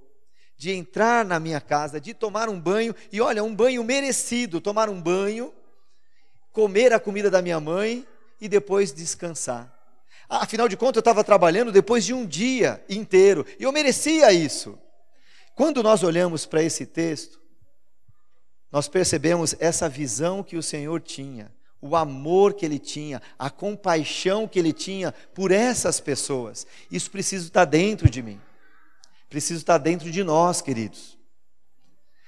de 0.57 0.73
entrar 0.73 1.25
na 1.25 1.39
minha 1.39 1.61
casa, 1.61 2.01
de 2.01 2.15
tomar 2.15 2.49
um 2.49 2.59
banho, 2.59 2.95
e 3.13 3.21
olha, 3.21 3.45
um 3.45 3.55
banho 3.55 3.85
merecido, 3.85 4.61
tomar 4.61 4.89
um 4.89 5.01
banho, 5.01 5.53
comer 6.51 6.93
a 6.93 7.01
comida 7.01 7.31
da 7.31 7.43
minha 7.43 7.61
mãe 7.61 8.07
e 8.41 8.49
depois 8.49 8.93
descansar. 8.93 9.73
Afinal 10.29 10.69
de 10.69 10.77
contas, 10.77 10.97
eu 10.97 11.01
estava 11.01 11.23
trabalhando 11.23 11.71
depois 11.71 12.05
de 12.05 12.15
um 12.15 12.27
dia 12.27 12.83
inteiro, 12.89 13.45
e 13.59 13.65
eu 13.65 13.73
merecia 13.73 14.33
isso. 14.33 14.79
Quando 15.55 15.83
nós 15.83 16.03
olhamos 16.03 16.47
para 16.47 16.63
esse 16.63 16.87
texto, 16.87 17.41
nós 18.73 18.89
percebemos 18.89 19.55
essa 19.61 19.89
visão 19.89 20.43
que 20.43 20.57
o 20.57 20.63
Senhor 20.63 21.01
tinha, 21.01 21.55
o 21.81 21.95
amor 21.95 22.55
que 22.55 22.65
ele 22.65 22.79
tinha, 22.79 23.23
a 23.39 23.51
compaixão 23.51 24.49
que 24.49 24.59
ele 24.59 24.73
tinha 24.73 25.13
por 25.35 25.53
essas 25.53 26.01
pessoas. 26.01 26.67
Isso 26.91 27.11
precisa 27.11 27.47
estar 27.47 27.65
dentro 27.67 28.09
de 28.09 28.23
mim 28.23 28.41
precisa 29.29 29.61
estar 29.61 29.79
dentro 29.79 30.11
de 30.11 30.23
nós, 30.23 30.61
queridos. 30.61 31.17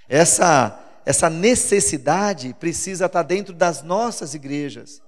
Essa, 0.09 0.79
essa 1.05 1.29
necessidade 1.29 2.55
precisa 2.59 3.07
estar 3.07 3.23
dentro 3.23 3.55
das 3.55 3.83
nossas 3.83 4.35
igrejas. 4.35 5.03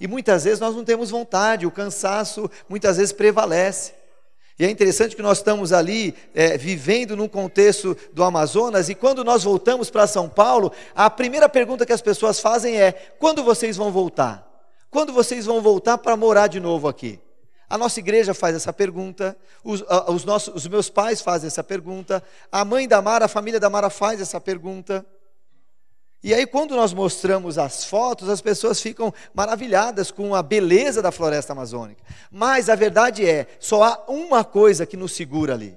E 0.00 0.06
muitas 0.06 0.44
vezes 0.44 0.60
nós 0.60 0.74
não 0.74 0.84
temos 0.84 1.10
vontade, 1.10 1.66
o 1.66 1.70
cansaço 1.70 2.50
muitas 2.68 2.96
vezes 2.96 3.12
prevalece. 3.12 3.94
E 4.58 4.64
é 4.64 4.70
interessante 4.70 5.14
que 5.14 5.22
nós 5.22 5.38
estamos 5.38 5.72
ali 5.72 6.14
é, 6.34 6.56
vivendo 6.56 7.14
num 7.14 7.28
contexto 7.28 7.96
do 8.12 8.24
Amazonas, 8.24 8.88
e 8.88 8.94
quando 8.94 9.22
nós 9.22 9.44
voltamos 9.44 9.90
para 9.90 10.06
São 10.06 10.28
Paulo, 10.28 10.72
a 10.94 11.10
primeira 11.10 11.48
pergunta 11.48 11.84
que 11.84 11.92
as 11.92 12.00
pessoas 12.00 12.40
fazem 12.40 12.80
é: 12.80 12.92
quando 13.18 13.44
vocês 13.44 13.76
vão 13.76 13.92
voltar? 13.92 14.46
Quando 14.90 15.12
vocês 15.12 15.44
vão 15.44 15.60
voltar 15.60 15.98
para 15.98 16.16
morar 16.16 16.46
de 16.46 16.58
novo 16.58 16.88
aqui? 16.88 17.20
A 17.68 17.76
nossa 17.76 17.98
igreja 17.98 18.32
faz 18.32 18.54
essa 18.54 18.72
pergunta, 18.72 19.36
os, 19.64 19.82
os, 20.08 20.24
nossos, 20.24 20.54
os 20.54 20.68
meus 20.68 20.88
pais 20.88 21.20
fazem 21.20 21.48
essa 21.48 21.64
pergunta, 21.64 22.22
a 22.50 22.64
mãe 22.64 22.86
da 22.86 23.02
Mara, 23.02 23.24
a 23.24 23.28
família 23.28 23.58
da 23.58 23.68
Mara 23.68 23.90
faz 23.90 24.20
essa 24.20 24.40
pergunta. 24.40 25.04
E 26.22 26.32
aí, 26.32 26.46
quando 26.46 26.76
nós 26.76 26.92
mostramos 26.92 27.58
as 27.58 27.84
fotos, 27.84 28.28
as 28.28 28.40
pessoas 28.40 28.80
ficam 28.80 29.12
maravilhadas 29.34 30.12
com 30.12 30.34
a 30.34 30.42
beleza 30.42 31.02
da 31.02 31.10
floresta 31.10 31.52
amazônica. 31.52 32.02
Mas 32.30 32.68
a 32.68 32.74
verdade 32.76 33.28
é, 33.28 33.46
só 33.58 33.82
há 33.82 34.04
uma 34.08 34.44
coisa 34.44 34.86
que 34.86 34.96
nos 34.96 35.12
segura 35.12 35.54
ali, 35.54 35.76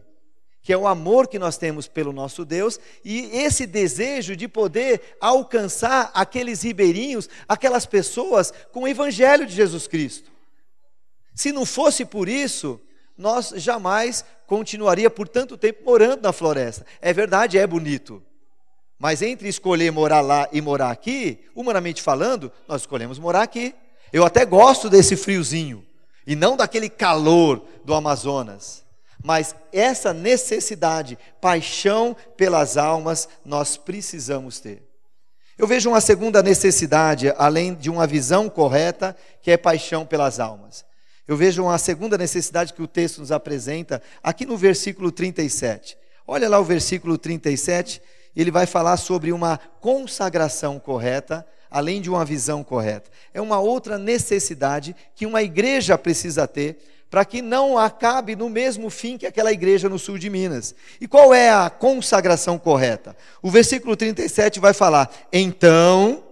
que 0.62 0.72
é 0.72 0.78
o 0.78 0.88
amor 0.88 1.28
que 1.28 1.40
nós 1.40 1.58
temos 1.58 1.88
pelo 1.88 2.14
nosso 2.14 2.46
Deus 2.46 2.80
e 3.04 3.30
esse 3.34 3.66
desejo 3.66 4.36
de 4.36 4.48
poder 4.48 5.18
alcançar 5.20 6.12
aqueles 6.14 6.62
ribeirinhos, 6.62 7.28
aquelas 7.48 7.88
pessoas 7.88 8.54
com 8.72 8.82
o 8.82 8.88
evangelho 8.88 9.46
de 9.48 9.56
Jesus 9.56 9.88
Cristo. 9.88 10.39
Se 11.40 11.54
não 11.54 11.66
fosse 11.66 12.04
por 12.04 12.28
isso, 12.28 12.82
nós 13.18 13.54
jamais 13.56 14.26
continuaria 14.46 15.10
por 15.10 15.26
tanto 15.26 15.56
tempo 15.58 15.86
morando 15.86 16.22
na 16.22 16.34
floresta. 16.34 16.86
É 17.00 17.14
verdade, 17.14 17.58
é 17.58 17.66
bonito. 17.66 18.22
Mas 19.00 19.22
entre 19.22 19.48
escolher 19.48 19.90
morar 19.90 20.20
lá 20.20 20.50
e 20.52 20.60
morar 20.60 20.92
aqui, 20.92 21.46
humanamente 21.56 22.02
falando, 22.02 22.52
nós 22.68 22.82
escolhemos 22.82 23.18
morar 23.18 23.44
aqui. 23.44 23.74
Eu 24.12 24.26
até 24.26 24.44
gosto 24.44 24.90
desse 24.90 25.16
friozinho 25.16 25.88
e 26.28 26.36
não 26.36 26.58
daquele 26.58 26.90
calor 26.90 27.66
do 27.86 27.94
Amazonas. 27.94 28.84
Mas 29.24 29.56
essa 29.72 30.12
necessidade, 30.12 31.18
paixão 31.40 32.18
pelas 32.36 32.76
almas, 32.76 33.30
nós 33.46 33.78
precisamos 33.78 34.60
ter. 34.60 34.84
Eu 35.58 35.66
vejo 35.66 35.88
uma 35.88 36.02
segunda 36.02 36.44
necessidade, 36.44 37.34
além 37.38 37.76
de 37.76 37.90
uma 37.90 38.06
visão 38.06 38.50
correta, 38.50 39.16
que 39.42 39.50
é 39.52 39.56
paixão 39.56 40.06
pelas 40.06 40.38
almas. 40.38 40.89
Eu 41.30 41.38
vejo 41.38 41.62
uma 41.62 41.78
segunda 41.78 42.18
necessidade 42.18 42.74
que 42.74 42.82
o 42.82 42.88
texto 42.88 43.20
nos 43.20 43.32
apresenta 43.32 44.02
aqui 44.24 44.48
no 44.48 44.58
versículo 44.58 45.12
37. 45.12 45.96
Olha 46.26 46.50
lá 46.50 46.60
o 46.60 46.64
versículo 46.64 47.20
37, 47.20 48.02
ele 48.36 48.50
vai 48.50 48.66
falar 48.66 48.98
sobre 48.98 49.32
uma 49.32 49.60
consagração 49.80 50.80
correta, 50.80 51.46
além 51.70 52.02
de 52.02 52.10
uma 52.10 52.26
visão 52.26 52.64
correta. 52.64 53.12
É 53.32 53.40
uma 53.40 53.60
outra 53.60 54.00
necessidade 54.00 54.96
que 55.14 55.28
uma 55.28 55.44
igreja 55.44 56.00
precisa 56.00 56.48
ter 56.48 56.80
para 57.12 57.24
que 57.24 57.44
não 57.44 57.78
acabe 57.78 58.36
no 58.36 58.50
mesmo 58.50 58.90
fim 58.90 59.16
que 59.16 59.28
aquela 59.28 59.54
igreja 59.54 59.88
no 59.88 60.00
sul 60.00 60.18
de 60.18 60.32
Minas. 60.32 60.74
E 61.00 61.08
qual 61.08 61.32
é 61.32 61.52
a 61.52 61.70
consagração 61.70 62.58
correta? 62.58 63.16
O 63.40 63.52
versículo 63.52 63.96
37 63.96 64.60
vai 64.60 64.74
falar: 64.74 65.12
"Então, 65.32 66.24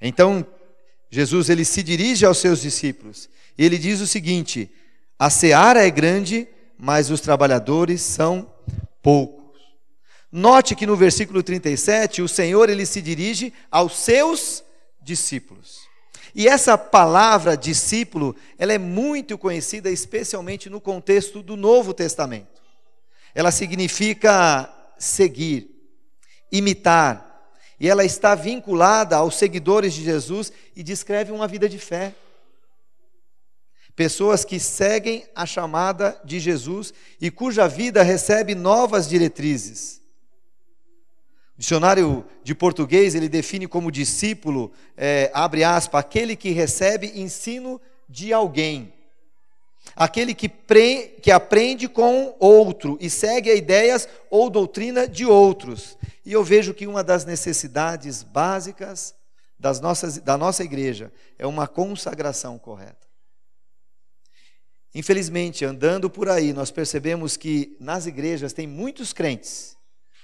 então 0.00 0.44
Jesus 1.08 1.48
ele 1.48 1.64
se 1.64 1.84
dirige 1.84 2.26
aos 2.26 2.38
seus 2.38 2.60
discípulos 2.60 3.28
ele 3.64 3.78
diz 3.78 4.00
o 4.00 4.06
seguinte: 4.06 4.70
A 5.18 5.30
seara 5.30 5.86
é 5.86 5.90
grande, 5.90 6.48
mas 6.78 7.10
os 7.10 7.20
trabalhadores 7.20 8.02
são 8.02 8.52
poucos. 9.02 9.60
Note 10.30 10.74
que 10.74 10.86
no 10.86 10.96
versículo 10.96 11.42
37, 11.42 12.20
o 12.20 12.28
Senhor 12.28 12.68
ele 12.68 12.84
se 12.84 13.00
dirige 13.00 13.52
aos 13.70 13.96
seus 13.96 14.62
discípulos. 15.00 15.86
E 16.34 16.46
essa 16.46 16.76
palavra 16.76 17.56
discípulo, 17.56 18.36
ela 18.58 18.74
é 18.74 18.78
muito 18.78 19.38
conhecida 19.38 19.90
especialmente 19.90 20.68
no 20.68 20.80
contexto 20.80 21.42
do 21.42 21.56
Novo 21.56 21.94
Testamento. 21.94 22.60
Ela 23.34 23.50
significa 23.50 24.70
seguir, 24.98 25.70
imitar, 26.52 27.26
e 27.80 27.88
ela 27.88 28.04
está 28.04 28.34
vinculada 28.34 29.16
aos 29.16 29.36
seguidores 29.36 29.94
de 29.94 30.04
Jesus 30.04 30.52
e 30.74 30.82
descreve 30.82 31.32
uma 31.32 31.48
vida 31.48 31.68
de 31.68 31.78
fé. 31.78 32.14
Pessoas 33.96 34.44
que 34.44 34.60
seguem 34.60 35.24
a 35.34 35.46
chamada 35.46 36.20
de 36.22 36.38
Jesus 36.38 36.92
e 37.18 37.30
cuja 37.30 37.66
vida 37.66 38.02
recebe 38.02 38.54
novas 38.54 39.08
diretrizes. 39.08 40.02
O 41.56 41.60
dicionário 41.60 42.22
de 42.44 42.54
português 42.54 43.14
ele 43.14 43.26
define 43.26 43.66
como 43.66 43.90
discípulo, 43.90 44.70
é, 44.94 45.30
abre 45.32 45.64
aspas, 45.64 46.00
aquele 46.00 46.36
que 46.36 46.50
recebe 46.50 47.18
ensino 47.18 47.80
de 48.06 48.34
alguém, 48.34 48.92
aquele 49.96 50.34
que, 50.34 50.50
pre, 50.50 51.16
que 51.22 51.30
aprende 51.30 51.88
com 51.88 52.36
outro 52.38 52.98
e 53.00 53.08
segue 53.08 53.54
ideias 53.56 54.06
ou 54.28 54.50
doutrina 54.50 55.08
de 55.08 55.24
outros. 55.24 55.96
E 56.22 56.34
eu 56.34 56.44
vejo 56.44 56.74
que 56.74 56.86
uma 56.86 57.02
das 57.02 57.24
necessidades 57.24 58.22
básicas 58.22 59.14
das 59.58 59.80
nossas, 59.80 60.18
da 60.18 60.36
nossa 60.36 60.62
igreja 60.62 61.10
é 61.38 61.46
uma 61.46 61.66
consagração 61.66 62.58
correta. 62.58 63.05
Infelizmente, 64.98 65.62
andando 65.62 66.08
por 66.08 66.26
aí, 66.26 66.54
nós 66.54 66.70
percebemos 66.70 67.36
que 67.36 67.76
nas 67.78 68.06
igrejas 68.06 68.54
tem 68.54 68.66
muitos 68.66 69.12
crentes, 69.12 69.76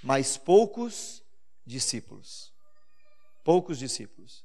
mas 0.03 0.39
poucos 0.39 1.23
discípulos. 1.67 2.51
Poucos 3.45 3.79
discípulos. 3.79 4.43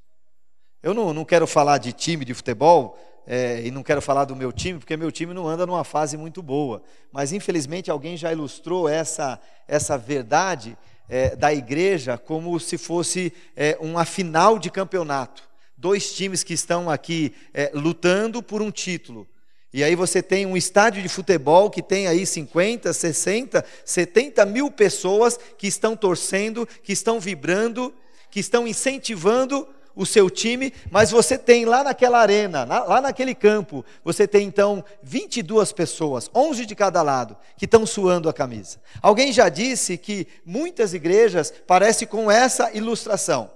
Eu 0.84 0.94
não, 0.94 1.14
não 1.14 1.24
quero 1.24 1.48
falar 1.48 1.78
de 1.78 1.94
time 1.94 2.26
de 2.26 2.34
futebol 2.34 3.00
é, 3.26 3.66
e 3.66 3.72
não 3.72 3.82
quero 3.82 4.02
falar 4.02 4.26
do 4.26 4.36
meu 4.36 4.52
time, 4.52 4.80
porque 4.80 4.98
meu 4.98 5.14
time 5.14 5.34
não 5.34 5.48
anda 5.48 5.66
numa 5.66 5.86
fase 5.86 6.18
muito 6.18 6.44
boa. 6.44 6.84
Mas 7.10 7.32
infelizmente 7.32 7.90
alguém 7.90 8.18
já 8.18 8.30
ilustrou 8.30 8.90
essa, 8.90 9.40
essa 9.66 9.98
verdade 9.98 10.78
é, 11.08 11.38
da 11.38 11.54
igreja 11.54 12.18
como 12.18 12.60
se 12.60 12.78
fosse 12.78 13.32
é, 13.56 13.78
uma 13.80 14.04
final 14.04 14.60
de 14.60 14.70
campeonato. 14.70 15.48
Dois 15.78 16.14
times 16.14 16.44
que 16.44 16.54
estão 16.54 16.90
aqui 16.90 17.34
é, 17.54 17.72
lutando 17.74 18.44
por 18.44 18.62
um 18.62 18.70
título. 18.70 19.26
E 19.74 19.84
aí 19.84 19.96
você 19.96 20.22
tem 20.22 20.46
um 20.46 20.56
estádio 20.56 21.02
de 21.02 21.10
futebol 21.10 21.70
que 21.70 21.82
tem 21.82 22.08
aí 22.08 22.26
50, 22.26 22.92
60, 22.94 23.66
70 23.84 24.46
mil 24.46 24.72
pessoas 24.72 25.38
que 25.58 25.68
estão 25.68 25.96
torcendo, 25.96 26.68
que 26.84 26.94
estão 26.94 27.20
vibrando, 27.20 27.94
que 28.32 28.40
estão 28.40 28.68
incentivando 28.68 29.68
o 29.98 30.06
seu 30.06 30.30
time, 30.30 30.72
mas 30.92 31.10
você 31.10 31.38
tem 31.40 31.66
lá 31.66 31.84
naquela 31.84 32.20
arena, 32.20 32.64
lá 32.64 33.02
naquele 33.02 33.34
campo, 33.34 33.84
você 34.04 34.28
tem 34.28 34.48
então 34.48 34.86
22 35.02 35.72
pessoas, 35.72 36.30
11 36.34 36.68
de 36.68 36.76
cada 36.76 37.02
lado, 37.02 37.36
que 37.58 37.66
estão 37.66 37.84
suando 37.84 38.30
a 38.30 38.34
camisa. 38.34 38.78
Alguém 39.02 39.34
já 39.34 39.50
disse 39.50 39.98
que 39.98 40.28
muitas 40.46 40.94
igrejas 40.94 41.52
parecem 41.66 42.08
com 42.08 42.30
essa 42.30 42.72
ilustração. 42.74 43.50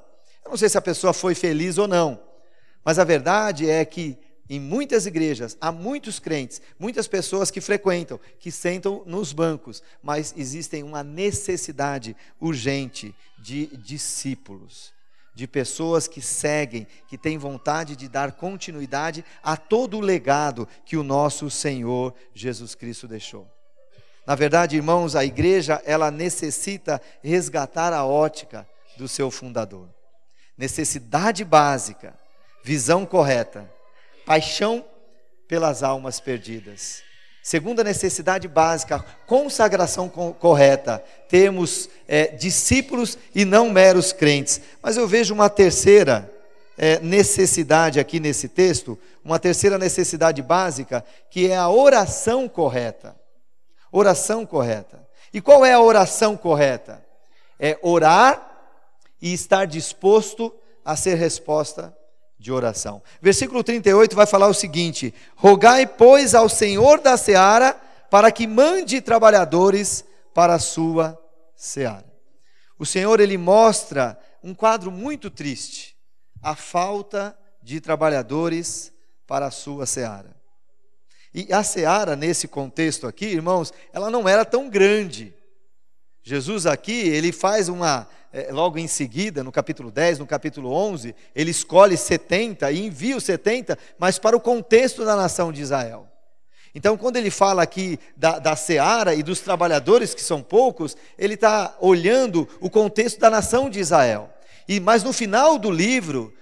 Eu 0.43 0.49
não 0.49 0.57
sei 0.57 0.67
se 0.67 0.79
a 0.79 0.81
pessoa 0.81 1.13
foi 1.13 1.35
feliz 1.35 1.77
ou 1.77 1.87
não, 1.87 2.19
mas 2.83 2.97
a 2.97 3.03
verdade 3.03 3.69
é 3.69 3.85
que 3.85 4.17
em 4.51 4.59
muitas 4.59 5.05
igrejas, 5.05 5.57
há 5.61 5.71
muitos 5.71 6.19
crentes, 6.19 6.61
muitas 6.77 7.07
pessoas 7.07 7.49
que 7.49 7.61
frequentam, 7.61 8.19
que 8.37 8.51
sentam 8.51 9.01
nos 9.05 9.31
bancos, 9.31 9.81
mas 10.03 10.33
existem 10.35 10.83
uma 10.83 11.05
necessidade 11.05 12.17
urgente 12.37 13.15
de 13.39 13.67
discípulos, 13.77 14.91
de 15.33 15.47
pessoas 15.47 16.05
que 16.05 16.21
seguem, 16.21 16.85
que 17.07 17.17
têm 17.17 17.37
vontade 17.37 17.95
de 17.95 18.09
dar 18.09 18.33
continuidade 18.33 19.23
a 19.41 19.55
todo 19.55 19.95
o 19.95 20.01
legado 20.01 20.67
que 20.85 20.97
o 20.97 21.03
nosso 21.03 21.49
Senhor 21.49 22.13
Jesus 22.33 22.75
Cristo 22.75 23.07
deixou. 23.07 23.49
Na 24.27 24.35
verdade, 24.35 24.75
irmãos, 24.75 25.15
a 25.15 25.23
igreja, 25.23 25.81
ela 25.85 26.11
necessita 26.11 27.01
resgatar 27.23 27.93
a 27.93 28.03
ótica 28.03 28.67
do 28.97 29.07
seu 29.07 29.31
fundador. 29.31 29.87
Necessidade 30.57 31.45
básica, 31.45 32.19
visão 32.65 33.05
correta 33.05 33.79
paixão 34.25 34.85
pelas 35.47 35.83
almas 35.83 36.19
perdidas. 36.19 37.03
Segunda 37.43 37.83
necessidade 37.83 38.47
básica, 38.47 39.03
consagração 39.25 40.07
correta. 40.07 41.03
Temos 41.27 41.89
é, 42.07 42.27
discípulos 42.27 43.17
e 43.33 43.43
não 43.43 43.69
meros 43.69 44.13
crentes. 44.13 44.61
Mas 44.81 44.95
eu 44.95 45.07
vejo 45.07 45.33
uma 45.33 45.49
terceira 45.49 46.31
é, 46.77 46.99
necessidade 46.99 47.99
aqui 47.99 48.19
nesse 48.19 48.47
texto, 48.47 48.97
uma 49.25 49.39
terceira 49.39 49.77
necessidade 49.77 50.41
básica, 50.41 51.03
que 51.31 51.49
é 51.49 51.55
a 51.57 51.67
oração 51.67 52.47
correta. 52.47 53.15
Oração 53.91 54.45
correta. 54.45 55.05
E 55.33 55.41
qual 55.41 55.65
é 55.65 55.73
a 55.73 55.81
oração 55.81 56.37
correta? 56.37 57.03
É 57.59 57.77
orar 57.81 58.49
e 59.21 59.33
estar 59.33 59.65
disposto 59.65 60.53
a 60.85 60.95
ser 60.95 61.15
resposta 61.15 61.95
de 62.41 62.51
oração. 62.51 63.03
Versículo 63.21 63.63
38 63.63 64.15
vai 64.15 64.25
falar 64.25 64.47
o 64.47 64.53
seguinte: 64.53 65.13
Rogai, 65.35 65.85
pois, 65.85 66.33
ao 66.33 66.49
Senhor 66.49 66.99
da 66.99 67.15
seara 67.15 67.79
para 68.09 68.31
que 68.31 68.47
mande 68.47 68.99
trabalhadores 68.99 70.03
para 70.33 70.55
a 70.55 70.59
sua 70.59 71.17
seara. 71.55 72.11
O 72.79 72.85
Senhor 72.85 73.19
ele 73.19 73.37
mostra 73.37 74.19
um 74.43 74.55
quadro 74.55 74.91
muito 74.91 75.29
triste, 75.29 75.95
a 76.41 76.55
falta 76.55 77.37
de 77.61 77.79
trabalhadores 77.79 78.91
para 79.27 79.45
a 79.45 79.51
sua 79.51 79.85
seara. 79.85 80.35
E 81.33 81.53
a 81.53 81.63
seara 81.63 82.15
nesse 82.15 82.47
contexto 82.47 83.05
aqui, 83.07 83.25
irmãos, 83.25 83.71
ela 83.93 84.09
não 84.09 84.27
era 84.27 84.43
tão 84.43 84.67
grande. 84.67 85.33
Jesus 86.23 86.65
aqui, 86.65 86.91
ele 86.91 87.31
faz 87.31 87.67
uma 87.67 88.07
é, 88.33 88.51
logo 88.51 88.77
em 88.77 88.87
seguida, 88.87 89.43
no 89.43 89.51
capítulo 89.51 89.91
10, 89.91 90.19
no 90.19 90.27
capítulo 90.27 90.71
11, 90.71 91.15
ele 91.35 91.51
escolhe 91.51 91.97
70 91.97 92.71
e 92.71 92.85
envia 92.85 93.17
os 93.17 93.23
70, 93.23 93.77
mas 93.99 94.17
para 94.17 94.37
o 94.37 94.39
contexto 94.39 95.03
da 95.03 95.15
nação 95.15 95.51
de 95.51 95.61
Israel. 95.61 96.07
Então, 96.73 96.95
quando 96.95 97.17
ele 97.17 97.29
fala 97.29 97.61
aqui 97.61 97.99
da, 98.15 98.39
da 98.39 98.55
seara 98.55 99.13
e 99.13 99.21
dos 99.21 99.41
trabalhadores, 99.41 100.13
que 100.13 100.21
são 100.21 100.41
poucos, 100.41 100.95
ele 101.17 101.33
está 101.33 101.75
olhando 101.81 102.47
o 102.61 102.69
contexto 102.69 103.19
da 103.19 103.29
nação 103.29 103.69
de 103.69 103.79
Israel. 103.79 104.29
E 104.67 104.79
Mas 104.79 105.03
no 105.03 105.11
final 105.11 105.57
do 105.57 105.69
livro, 105.69 106.33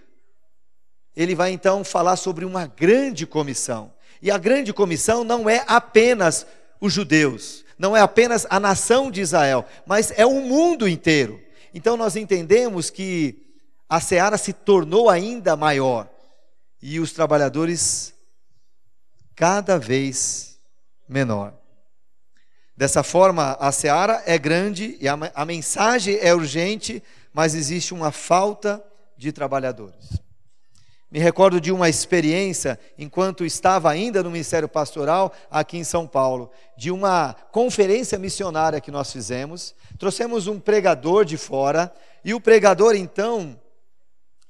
ele 1.15 1.33
vai 1.33 1.51
então 1.51 1.83
falar 1.83 2.15
sobre 2.15 2.45
uma 2.45 2.67
grande 2.67 3.25
comissão. 3.25 3.91
E 4.21 4.29
a 4.29 4.37
grande 4.37 4.71
comissão 4.71 5.23
não 5.23 5.49
é 5.49 5.63
apenas 5.65 6.45
os 6.79 6.93
judeus, 6.93 7.65
não 7.79 7.95
é 7.95 8.01
apenas 8.01 8.45
a 8.49 8.59
nação 8.59 9.09
de 9.09 9.21
Israel, 9.21 9.65
mas 9.85 10.11
é 10.17 10.25
o 10.25 10.41
mundo 10.41 10.85
inteiro. 10.85 11.41
Então 11.73 11.95
nós 11.95 12.17
entendemos 12.17 12.89
que 12.89 13.47
a 13.87 14.01
seara 14.01 14.37
se 14.37 14.51
tornou 14.51 15.09
ainda 15.09 15.55
maior 15.55 16.09
e 16.81 16.99
os 16.99 17.13
trabalhadores 17.13 18.13
cada 19.33 19.79
vez 19.79 20.59
menor. 21.07 21.53
Dessa 22.75 23.01
forma, 23.01 23.57
a 23.59 23.71
seara 23.71 24.23
é 24.25 24.37
grande 24.37 24.97
e 24.99 25.07
a, 25.07 25.45
mensagem 25.45 26.17
é 26.21 26.33
urgente, 26.33 27.01
mas 27.33 27.55
existe 27.55 27.93
uma 27.93 28.11
falta 28.11 28.83
de 29.17 29.31
trabalhadores. 29.31 30.21
Me 31.11 31.17
recordo 31.17 31.59
de 31.59 31.71
uma 31.71 31.89
experiência, 31.89 32.79
enquanto 32.95 33.43
estava 33.43 33.89
ainda 33.89 34.21
no 34.21 34.29
Ministério 34.29 34.69
Pastoral, 34.69 35.33
aqui 35.49 35.77
em 35.77 35.83
São 35.83 36.05
Paulo, 36.05 36.51
de 36.77 36.91
uma 36.91 37.33
conferência 37.51 38.19
missionária 38.19 38.79
que 38.79 38.91
nós 38.91 39.11
fizemos. 39.11 39.73
Trouxemos 39.97 40.45
um 40.45 40.59
pregador 40.59 41.25
de 41.25 41.35
fora, 41.35 41.91
e 42.23 42.31
o 42.31 42.39
pregador, 42.39 42.95
então, 42.95 43.59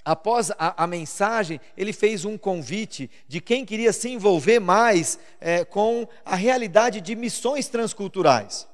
após 0.04 0.52
a, 0.52 0.84
a 0.84 0.86
mensagem, 0.86 1.62
ele 1.78 1.94
fez 1.94 2.26
um 2.26 2.38
convite 2.38 3.10
de 3.26 3.40
quem 3.40 3.64
queria 3.64 3.94
se 3.94 4.10
envolver 4.10 4.60
mais 4.60 5.18
é, 5.40 5.64
com 5.64 6.06
a 6.26 6.36
realidade 6.36 7.00
de 7.00 7.16
missões 7.16 7.70
transculturais. 7.70 8.68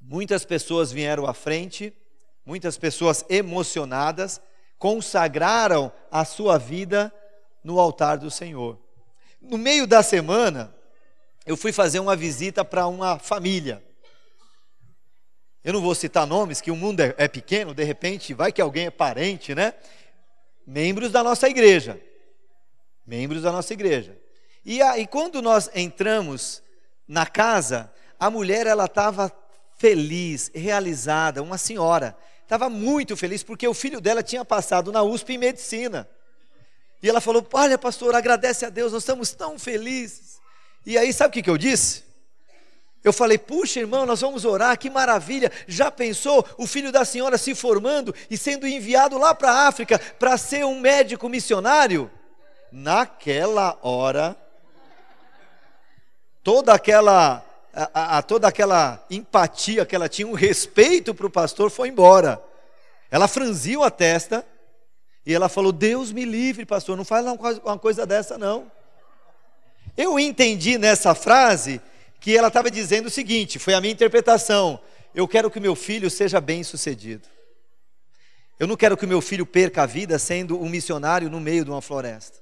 Muitas 0.00 0.44
pessoas 0.44 0.90
vieram 0.90 1.26
à 1.26 1.32
frente, 1.32 1.92
muitas 2.44 2.76
pessoas 2.76 3.24
emocionadas 3.28 4.40
consagraram 4.82 5.92
a 6.10 6.24
sua 6.24 6.58
vida 6.58 7.14
no 7.62 7.78
altar 7.78 8.18
do 8.18 8.28
Senhor. 8.32 8.76
No 9.40 9.56
meio 9.56 9.86
da 9.86 10.02
semana, 10.02 10.74
eu 11.46 11.56
fui 11.56 11.70
fazer 11.70 12.00
uma 12.00 12.16
visita 12.16 12.64
para 12.64 12.88
uma 12.88 13.16
família. 13.16 13.80
Eu 15.62 15.72
não 15.72 15.80
vou 15.80 15.94
citar 15.94 16.26
nomes, 16.26 16.60
que 16.60 16.72
o 16.72 16.74
mundo 16.74 16.98
é, 16.98 17.14
é, 17.16 17.28
pequeno, 17.28 17.72
de 17.72 17.84
repente 17.84 18.34
vai 18.34 18.50
que 18.50 18.60
alguém 18.60 18.86
é 18.86 18.90
parente, 18.90 19.54
né? 19.54 19.72
Membros 20.66 21.12
da 21.12 21.22
nossa 21.22 21.48
igreja. 21.48 22.00
Membros 23.06 23.42
da 23.42 23.52
nossa 23.52 23.72
igreja. 23.72 24.18
E 24.64 24.82
aí, 24.82 25.06
quando 25.06 25.40
nós 25.40 25.70
entramos 25.76 26.60
na 27.06 27.24
casa, 27.24 27.88
a 28.18 28.28
mulher 28.28 28.66
ela 28.66 28.86
estava 28.86 29.30
feliz, 29.76 30.50
realizada, 30.52 31.40
uma 31.40 31.56
senhora 31.56 32.18
estava 32.52 32.68
muito 32.68 33.16
feliz 33.16 33.42
porque 33.42 33.66
o 33.66 33.72
filho 33.72 33.98
dela 33.98 34.22
tinha 34.22 34.44
passado 34.44 34.92
na 34.92 35.02
USP 35.02 35.32
em 35.32 35.38
medicina. 35.38 36.06
E 37.02 37.08
ela 37.08 37.18
falou: 37.18 37.46
Olha, 37.50 37.78
pastor, 37.78 38.14
agradece 38.14 38.66
a 38.66 38.68
Deus, 38.68 38.92
nós 38.92 39.02
estamos 39.02 39.32
tão 39.32 39.58
felizes. 39.58 40.38
E 40.84 40.98
aí, 40.98 41.12
sabe 41.14 41.30
o 41.30 41.32
que, 41.32 41.42
que 41.42 41.48
eu 41.48 41.56
disse? 41.56 42.04
Eu 43.02 43.10
falei: 43.10 43.38
Puxa, 43.38 43.80
irmão, 43.80 44.04
nós 44.04 44.20
vamos 44.20 44.44
orar, 44.44 44.78
que 44.78 44.90
maravilha. 44.90 45.50
Já 45.66 45.90
pensou 45.90 46.46
o 46.58 46.66
filho 46.66 46.92
da 46.92 47.06
senhora 47.06 47.38
se 47.38 47.54
formando 47.54 48.14
e 48.30 48.36
sendo 48.36 48.66
enviado 48.66 49.16
lá 49.16 49.34
para 49.34 49.50
a 49.50 49.68
África 49.68 49.98
para 50.18 50.36
ser 50.36 50.66
um 50.66 50.78
médico 50.78 51.30
missionário? 51.30 52.10
Naquela 52.70 53.78
hora, 53.82 54.36
toda 56.42 56.74
aquela 56.74 57.42
a, 57.72 58.18
a, 58.18 58.22
toda 58.22 58.46
aquela 58.46 59.04
empatia 59.10 59.86
que 59.86 59.96
ela 59.96 60.08
tinha, 60.08 60.26
um 60.26 60.34
respeito 60.34 61.14
para 61.14 61.26
o 61.26 61.30
pastor, 61.30 61.70
foi 61.70 61.88
embora. 61.88 62.42
Ela 63.10 63.26
franziu 63.26 63.82
a 63.82 63.90
testa 63.90 64.46
e 65.24 65.32
ela 65.32 65.48
falou: 65.48 65.72
Deus 65.72 66.12
me 66.12 66.24
livre, 66.24 66.66
pastor, 66.66 66.96
não 66.96 67.04
faz 67.04 67.24
uma 67.64 67.78
coisa 67.78 68.04
dessa 68.04 68.36
não. 68.36 68.70
Eu 69.96 70.18
entendi 70.18 70.76
nessa 70.76 71.14
frase 71.14 71.80
que 72.20 72.36
ela 72.36 72.48
estava 72.48 72.70
dizendo 72.70 73.06
o 73.06 73.10
seguinte: 73.10 73.58
foi 73.58 73.74
a 73.74 73.80
minha 73.80 73.92
interpretação. 73.92 74.78
Eu 75.14 75.26
quero 75.26 75.50
que 75.50 75.60
meu 75.60 75.74
filho 75.74 76.10
seja 76.10 76.40
bem 76.40 76.62
sucedido. 76.62 77.28
Eu 78.58 78.66
não 78.66 78.76
quero 78.76 78.96
que 78.96 79.06
meu 79.06 79.20
filho 79.20 79.44
perca 79.44 79.82
a 79.82 79.86
vida 79.86 80.18
sendo 80.18 80.60
um 80.60 80.68
missionário 80.68 81.28
no 81.28 81.40
meio 81.40 81.64
de 81.64 81.70
uma 81.70 81.82
floresta. 81.82 82.38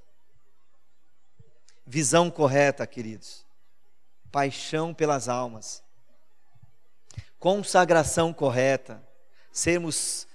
Visão 1.86 2.30
correta, 2.30 2.86
queridos 2.86 3.49
paixão 4.30 4.94
pelas 4.94 5.28
almas, 5.28 5.82
consagração 7.38 8.32
correta, 8.32 9.02
sermos 9.52 10.26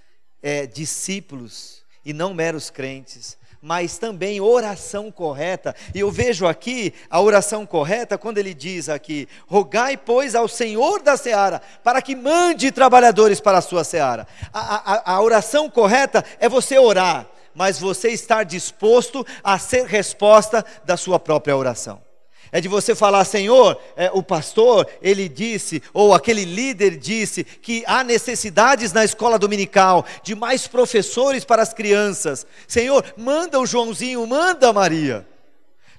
é, 0.42 0.66
discípulos 0.66 1.84
e 2.04 2.14
não 2.14 2.34
meros 2.34 2.70
crentes, 2.70 3.38
mas 3.66 3.98
também 3.98 4.40
oração 4.40 5.12
correta. 5.12 5.76
E 5.94 6.00
eu 6.00 6.12
vejo 6.12 6.46
aqui 6.46 6.94
a 7.10 7.20
oração 7.20 7.66
correta 7.66 8.16
quando 8.16 8.38
ele 8.38 8.54
diz 8.54 8.90
aqui: 8.90 9.28
rogai, 9.48 9.98
pois, 9.98 10.36
ao 10.36 10.48
Senhor 10.48 11.02
da 11.02 11.18
seara, 11.18 11.60
para 11.84 12.00
que 12.00 12.16
mande 12.16 12.72
trabalhadores 12.72 13.40
para 13.40 13.58
a 13.58 13.62
sua 13.62 13.84
seara. 13.84 14.28
A, 14.54 14.94
a, 14.94 15.16
a 15.16 15.22
oração 15.22 15.68
correta 15.68 16.24
é 16.40 16.48
você 16.48 16.78
orar, 16.78 17.28
mas 17.56 17.80
você 17.80 18.10
estar 18.10 18.44
disposto 18.44 19.26
a 19.44 19.58
ser 19.58 19.86
resposta 19.86 20.64
da 20.84 20.96
sua 20.96 21.20
própria 21.20 21.58
oração. 21.58 22.05
É 22.52 22.62
de 22.62 22.68
você 22.68 22.96
falar, 22.96 23.26
Senhor, 23.26 23.78
é, 23.96 24.10
o 24.14 24.24
pastor, 24.24 24.88
ele 25.02 25.28
disse, 25.28 25.82
ou 25.94 26.14
aquele 26.14 26.46
líder 26.46 26.98
disse, 26.98 27.44
que 27.44 27.84
há 27.88 28.04
necessidades 28.04 28.94
na 28.94 29.04
escola 29.04 29.38
dominical 29.38 30.06
de 30.24 30.36
mais 30.36 30.68
professores 30.68 31.44
para 31.44 31.62
as 31.62 31.74
crianças. 31.74 32.46
Senhor, 32.68 33.04
manda 33.18 33.60
o 33.60 33.66
Joãozinho, 33.66 34.26
manda 34.26 34.70
a 34.70 34.74
Maria. 34.74 35.28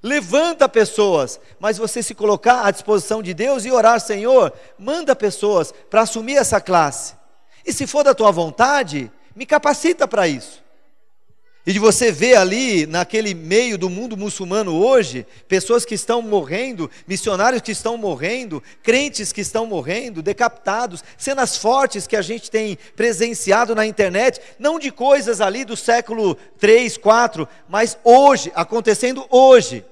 Levanta 0.02 0.68
pessoas, 0.68 1.40
mas 1.58 1.78
você 1.78 2.02
se 2.02 2.14
colocar 2.14 2.64
à 2.64 2.70
disposição 2.70 3.22
de 3.22 3.34
Deus 3.34 3.64
e 3.64 3.72
orar, 3.72 4.00
Senhor, 4.00 4.52
manda 4.78 5.16
pessoas 5.16 5.72
para 5.90 6.02
assumir 6.02 6.36
essa 6.36 6.60
classe. 6.60 7.14
E 7.64 7.72
se 7.72 7.86
for 7.86 8.04
da 8.04 8.14
tua 8.14 8.30
vontade, 8.30 9.10
me 9.34 9.44
capacita 9.44 10.06
para 10.06 10.28
isso. 10.28 10.65
E 11.66 11.72
de 11.72 11.80
você 11.80 12.12
ver 12.12 12.36
ali, 12.36 12.86
naquele 12.86 13.34
meio 13.34 13.76
do 13.76 13.90
mundo 13.90 14.16
muçulmano 14.16 14.72
hoje, 14.72 15.26
pessoas 15.48 15.84
que 15.84 15.96
estão 15.96 16.22
morrendo, 16.22 16.88
missionários 17.08 17.60
que 17.60 17.72
estão 17.72 17.96
morrendo, 17.96 18.62
crentes 18.84 19.32
que 19.32 19.40
estão 19.40 19.66
morrendo, 19.66 20.22
decapitados, 20.22 21.02
cenas 21.18 21.56
fortes 21.56 22.06
que 22.06 22.14
a 22.14 22.22
gente 22.22 22.52
tem 22.52 22.78
presenciado 22.94 23.74
na 23.74 23.84
internet, 23.84 24.40
não 24.60 24.78
de 24.78 24.92
coisas 24.92 25.40
ali 25.40 25.64
do 25.64 25.76
século 25.76 26.36
3, 26.56 26.96
4, 26.98 27.48
mas 27.68 27.98
hoje, 28.04 28.52
acontecendo 28.54 29.26
hoje. 29.28 29.84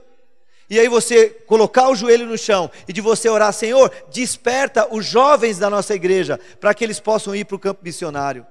E 0.70 0.78
aí 0.78 0.86
você 0.86 1.28
colocar 1.28 1.88
o 1.88 1.96
joelho 1.96 2.26
no 2.26 2.38
chão 2.38 2.70
e 2.86 2.92
de 2.92 3.00
você 3.00 3.28
orar, 3.28 3.52
Senhor, 3.52 3.90
desperta 4.12 4.86
os 4.94 5.04
jovens 5.04 5.58
da 5.58 5.68
nossa 5.68 5.92
igreja 5.92 6.38
para 6.60 6.72
que 6.72 6.84
eles 6.84 7.00
possam 7.00 7.34
ir 7.34 7.44
para 7.44 7.56
o 7.56 7.58
campo 7.58 7.80
missionário, 7.82 8.46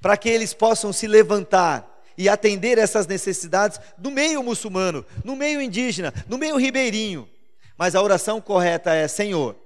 para 0.00 0.16
que 0.16 0.30
eles 0.30 0.54
possam 0.54 0.94
se 0.94 1.06
levantar 1.06 1.93
e 2.16 2.28
atender 2.28 2.78
essas 2.78 3.06
necessidades 3.06 3.80
no 3.98 4.10
meio 4.10 4.42
muçulmano, 4.42 5.04
no 5.24 5.34
meio 5.34 5.60
indígena, 5.60 6.12
no 6.28 6.38
meio 6.38 6.56
ribeirinho. 6.56 7.28
Mas 7.76 7.94
a 7.94 8.02
oração 8.02 8.40
correta 8.40 8.94
é: 8.94 9.06
Senhor, 9.08 9.56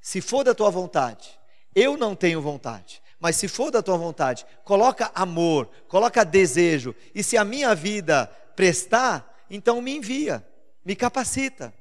se 0.00 0.20
for 0.20 0.44
da 0.44 0.54
tua 0.54 0.70
vontade, 0.70 1.38
eu 1.74 1.96
não 1.96 2.14
tenho 2.14 2.40
vontade, 2.40 3.02
mas 3.18 3.36
se 3.36 3.48
for 3.48 3.70
da 3.70 3.82
tua 3.82 3.96
vontade, 3.96 4.46
coloca 4.64 5.10
amor, 5.14 5.68
coloca 5.88 6.24
desejo, 6.24 6.94
e 7.14 7.22
se 7.22 7.36
a 7.36 7.44
minha 7.44 7.74
vida 7.74 8.26
prestar, 8.54 9.44
então 9.50 9.80
me 9.80 9.96
envia, 9.96 10.44
me 10.84 10.94
capacita. 10.94 11.72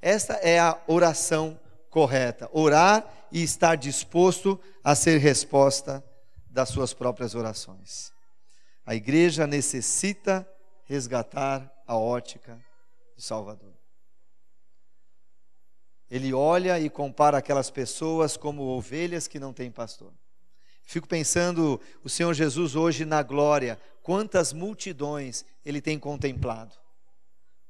Esta 0.00 0.34
é 0.34 0.58
a 0.58 0.78
oração 0.86 1.58
correta: 1.90 2.48
orar 2.52 3.04
e 3.32 3.42
estar 3.42 3.76
disposto 3.76 4.60
a 4.82 4.94
ser 4.94 5.18
resposta 5.18 6.04
das 6.48 6.68
suas 6.68 6.92
próprias 6.94 7.34
orações. 7.34 8.12
A 8.88 8.94
igreja 8.94 9.46
necessita 9.46 10.48
resgatar 10.86 11.70
a 11.86 11.94
ótica 11.94 12.58
de 13.14 13.22
Salvador. 13.22 13.74
Ele 16.10 16.32
olha 16.32 16.80
e 16.80 16.88
compara 16.88 17.36
aquelas 17.36 17.68
pessoas 17.68 18.34
como 18.34 18.62
ovelhas 18.62 19.28
que 19.28 19.38
não 19.38 19.52
têm 19.52 19.70
pastor. 19.70 20.10
Fico 20.84 21.06
pensando 21.06 21.78
o 22.02 22.08
Senhor 22.08 22.32
Jesus 22.32 22.74
hoje 22.74 23.04
na 23.04 23.22
glória, 23.22 23.78
quantas 24.02 24.54
multidões 24.54 25.44
ele 25.66 25.82
tem 25.82 25.98
contemplado. 25.98 26.74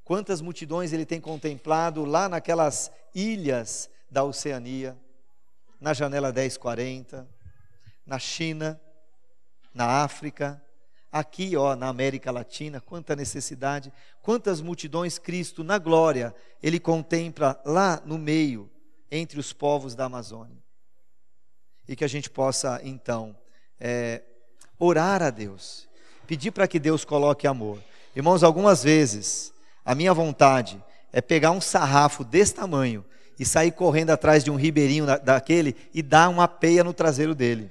Quantas 0.05 0.41
multidões 0.41 0.93
ele 0.93 1.05
tem 1.05 1.21
contemplado 1.21 2.05
lá 2.05 2.29
naquelas 2.29 2.93
ilhas 3.13 3.91
da 4.09 4.23
Oceania, 4.23 4.97
na 5.81 5.93
janela 5.93 6.33
1040, 6.33 7.29
na 8.07 8.21
China, 8.21 8.81
na 9.75 10.05
África, 10.05 10.65
Aqui, 11.11 11.57
ó, 11.57 11.75
na 11.75 11.89
América 11.89 12.31
Latina, 12.31 12.81
quanta 12.81 13.17
necessidade, 13.17 13.93
quantas 14.21 14.61
multidões 14.61 15.19
Cristo 15.19 15.65
na 15.65 15.79
glória 15.79 16.35
ele 16.63 16.79
contempla 16.79 17.61
lá 17.65 18.03
no 18.05 18.19
meio, 18.19 18.71
entre 19.11 19.41
os 19.41 19.53
povos 19.53 19.95
da 19.95 20.05
Amazônia. 20.05 20.63
E 21.89 21.97
que 21.97 22.05
a 22.05 22.09
gente 22.09 22.29
possa, 22.29 22.79
então, 22.85 23.35
é, 23.81 24.23
orar 24.79 25.23
a 25.23 25.31
Deus, 25.31 25.89
pedir 26.27 26.51
para 26.51 26.69
que 26.69 26.79
Deus 26.79 27.07
coloque 27.07 27.47
amor. 27.47 27.83
Irmãos, 28.15 28.43
algumas 28.43 28.83
vezes, 28.83 29.53
a 29.85 29.95
minha 29.95 30.13
vontade 30.13 30.83
é 31.11 31.23
pegar 31.23 31.53
um 31.53 31.61
sarrafo 31.61 32.23
desse 32.23 32.55
tamanho 32.55 33.03
e 33.39 33.47
sair 33.47 33.71
correndo 33.71 34.11
atrás 34.11 34.45
de 34.45 34.51
um 34.51 34.57
ribeirinho 34.57 35.07
daquele 35.23 35.75
e 35.95 36.03
dar 36.03 36.29
uma 36.29 36.47
peia 36.47 36.85
no 36.85 36.93
traseiro 36.93 37.35
dele. 37.35 37.71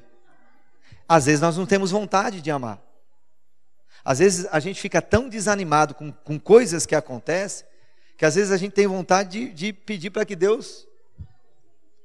Às 1.07 1.25
vezes 1.25 1.41
nós 1.41 1.55
não 1.55 1.65
temos 1.65 1.91
vontade 1.91 2.41
de 2.41 2.49
amar. 2.49 2.81
Às 4.07 4.19
vezes 4.19 4.47
a 4.51 4.59
gente 4.61 4.79
fica 4.79 5.01
tão 5.01 5.27
desanimado 5.27 5.93
com, 5.93 6.13
com 6.13 6.39
coisas 6.39 6.85
que 6.85 6.95
acontecem, 6.95 7.67
que 8.17 8.23
às 8.23 8.35
vezes 8.35 8.53
a 8.53 8.57
gente 8.57 8.71
tem 8.71 8.87
vontade 8.87 9.49
de, 9.49 9.53
de 9.53 9.73
pedir 9.73 10.11
para 10.11 10.23
que 10.23 10.33
Deus 10.33 10.87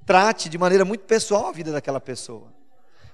trate 0.04 0.48
de 0.48 0.58
maneira 0.58 0.84
muito 0.84 1.04
pessoal 1.04 1.46
a 1.46 1.52
vida 1.52 1.70
daquela 1.70 2.00
pessoa. 2.00 2.52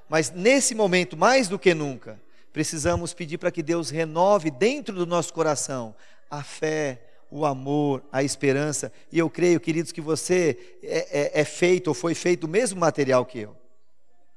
Mas 0.09 0.31
nesse 0.31 0.75
momento, 0.75 1.19
mais 1.19 1.49
do 1.49 1.59
que 1.59 1.75
nunca, 1.75 2.19
precisamos 2.51 3.13
pedir 3.13 3.37
para 3.37 3.51
que 3.51 3.63
Deus 3.63 3.91
renove 3.91 4.51
dentro 4.51 4.95
do 4.95 5.05
nosso 5.05 5.35
coração 5.35 5.95
a 6.31 6.43
fé, 6.43 6.99
o 7.31 7.45
amor, 7.45 8.03
a 8.11 8.23
esperança. 8.23 8.91
E 9.13 9.19
eu 9.19 9.29
creio, 9.29 9.61
queridos, 9.61 9.93
que 9.93 10.01
você 10.01 10.79
é, 10.83 11.35
é, 11.37 11.41
é 11.43 11.45
feito 11.45 11.89
ou 11.89 11.95
foi 11.95 12.15
feito 12.15 12.45
o 12.45 12.49
mesmo 12.49 12.81
material 12.81 13.27
que 13.27 13.41
eu. 13.41 13.55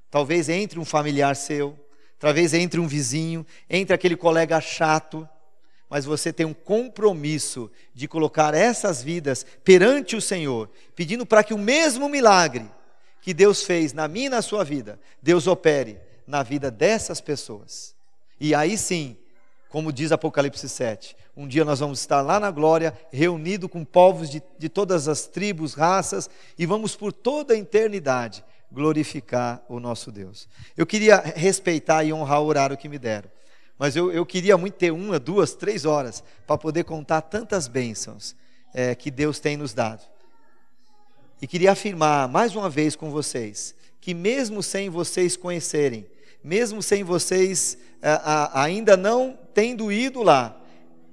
Talvez 0.09 0.49
entre 0.49 0.77
um 0.77 0.83
familiar 0.83 1.37
seu, 1.37 1.79
talvez 2.21 2.53
entre 2.53 2.79
um 2.79 2.87
vizinho, 2.87 3.43
entre 3.67 3.95
aquele 3.95 4.15
colega 4.15 4.61
chato, 4.61 5.27
mas 5.89 6.05
você 6.05 6.31
tem 6.31 6.45
um 6.45 6.53
compromisso 6.53 7.69
de 7.95 8.07
colocar 8.07 8.53
essas 8.53 9.01
vidas 9.01 9.43
perante 9.63 10.15
o 10.15 10.21
Senhor, 10.21 10.69
pedindo 10.95 11.25
para 11.25 11.43
que 11.43 11.53
o 11.53 11.57
mesmo 11.57 12.07
milagre 12.07 12.69
que 13.21 13.33
Deus 13.33 13.63
fez 13.63 13.91
na 13.91 14.07
minha 14.07 14.27
e 14.27 14.29
na 14.29 14.41
sua 14.43 14.63
vida, 14.63 14.99
Deus 15.19 15.47
opere 15.47 15.97
na 16.27 16.43
vida 16.43 16.69
dessas 16.69 17.19
pessoas. 17.19 17.95
E 18.39 18.53
aí 18.53 18.77
sim, 18.77 19.17
como 19.67 19.91
diz 19.91 20.11
Apocalipse 20.11 20.69
7, 20.69 21.17
um 21.35 21.47
dia 21.47 21.65
nós 21.65 21.79
vamos 21.79 21.99
estar 22.01 22.21
lá 22.21 22.39
na 22.39 22.51
glória, 22.51 22.93
reunido 23.11 23.67
com 23.67 23.83
povos 23.83 24.29
de, 24.29 24.43
de 24.59 24.69
todas 24.69 25.07
as 25.07 25.25
tribos, 25.25 25.73
raças, 25.73 26.29
e 26.57 26.67
vamos 26.67 26.95
por 26.95 27.11
toda 27.11 27.55
a 27.55 27.57
eternidade 27.57 28.43
glorificar 28.71 29.61
o 29.67 29.79
nosso 29.79 30.11
Deus. 30.11 30.47
Eu 30.77 30.85
queria 30.85 31.17
respeitar 31.17 32.03
e 32.03 32.13
honrar 32.13 32.41
o 32.41 32.45
horário 32.45 32.77
que 32.77 32.87
me 32.87 32.97
deram. 32.97 33.29
Mas 33.77 33.95
eu, 33.95 34.11
eu 34.11 34.25
queria 34.25 34.57
muito 34.57 34.75
ter 34.75 34.91
uma, 34.91 35.19
duas, 35.19 35.53
três 35.53 35.85
horas 35.85 36.23
para 36.45 36.57
poder 36.57 36.83
contar 36.83 37.21
tantas 37.21 37.67
bênçãos 37.67 38.35
é, 38.73 38.93
que 38.95 39.09
Deus 39.09 39.39
tem 39.39 39.57
nos 39.57 39.73
dado. 39.73 40.03
E 41.41 41.47
queria 41.47 41.71
afirmar 41.71 42.27
mais 42.27 42.55
uma 42.55 42.69
vez 42.69 42.95
com 42.95 43.09
vocês 43.09 43.75
que, 43.99 44.13
mesmo 44.13 44.63
sem 44.63 44.89
vocês 44.89 45.35
conhecerem, 45.35 46.05
mesmo 46.43 46.81
sem 46.81 47.03
vocês 47.03 47.77
a, 48.01 48.33
a, 48.33 48.63
ainda 48.63 48.97
não 48.97 49.37
tendo 49.53 49.91
ido 49.91 50.23
lá, 50.23 50.57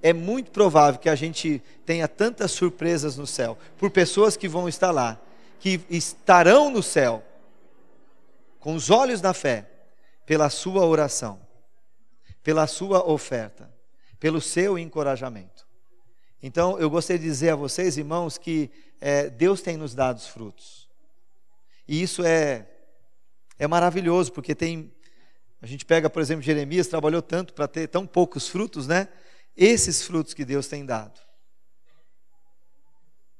é 0.03 0.12
muito 0.12 0.51
provável 0.51 1.01
que 1.01 1.09
a 1.09 1.14
gente 1.14 1.62
tenha 1.85 2.07
tantas 2.07 2.53
surpresas 2.53 3.16
no 3.16 3.27
céu, 3.27 3.59
por 3.77 3.90
pessoas 3.90 4.37
que 4.37 4.49
vão 4.49 4.68
estar 4.68 4.90
lá, 4.90 5.21
que 5.59 5.81
estarão 5.90 6.71
no 6.71 6.83
céu, 6.83 7.23
com 8.68 8.74
os 8.74 8.90
olhos 8.90 9.22
da 9.22 9.33
fé, 9.33 9.66
pela 10.26 10.50
sua 10.50 10.85
oração 10.85 11.40
pela 12.42 12.66
sua 12.66 13.02
oferta, 13.07 13.74
pelo 14.20 14.42
seu 14.42 14.78
encorajamento. 14.78 15.66
Então, 16.42 16.78
eu 16.78 16.90
gostaria 16.90 17.18
de 17.18 17.24
dizer 17.24 17.48
a 17.48 17.57
vocês, 17.57 17.96
irmãos, 17.96 18.37
que 18.37 18.70
é, 19.00 19.31
Deus 19.31 19.62
tem 19.62 19.78
nos 19.78 19.94
dado 19.94 20.18
os 20.18 20.26
frutos. 20.26 20.87
E 21.87 22.02
isso 22.02 22.22
é, 22.22 22.68
é 23.59 23.66
maravilhoso, 23.66 24.33
porque 24.33 24.54
tem. 24.54 24.92
A 25.62 25.66
gente 25.66 25.87
pega, 25.87 26.11
por 26.11 26.20
exemplo, 26.20 26.42
Jeremias, 26.42 26.88
trabalhou 26.88 27.22
tanto 27.22 27.54
para 27.54 27.66
ter 27.66 27.88
tão 27.88 28.07
poucos 28.07 28.48
frutos, 28.48 28.87
né? 28.87 29.09
Esses 29.57 30.02
frutos 30.02 30.35
que 30.35 30.44
Deus 30.44 30.68
tem 30.68 30.85
dado, 30.85 31.18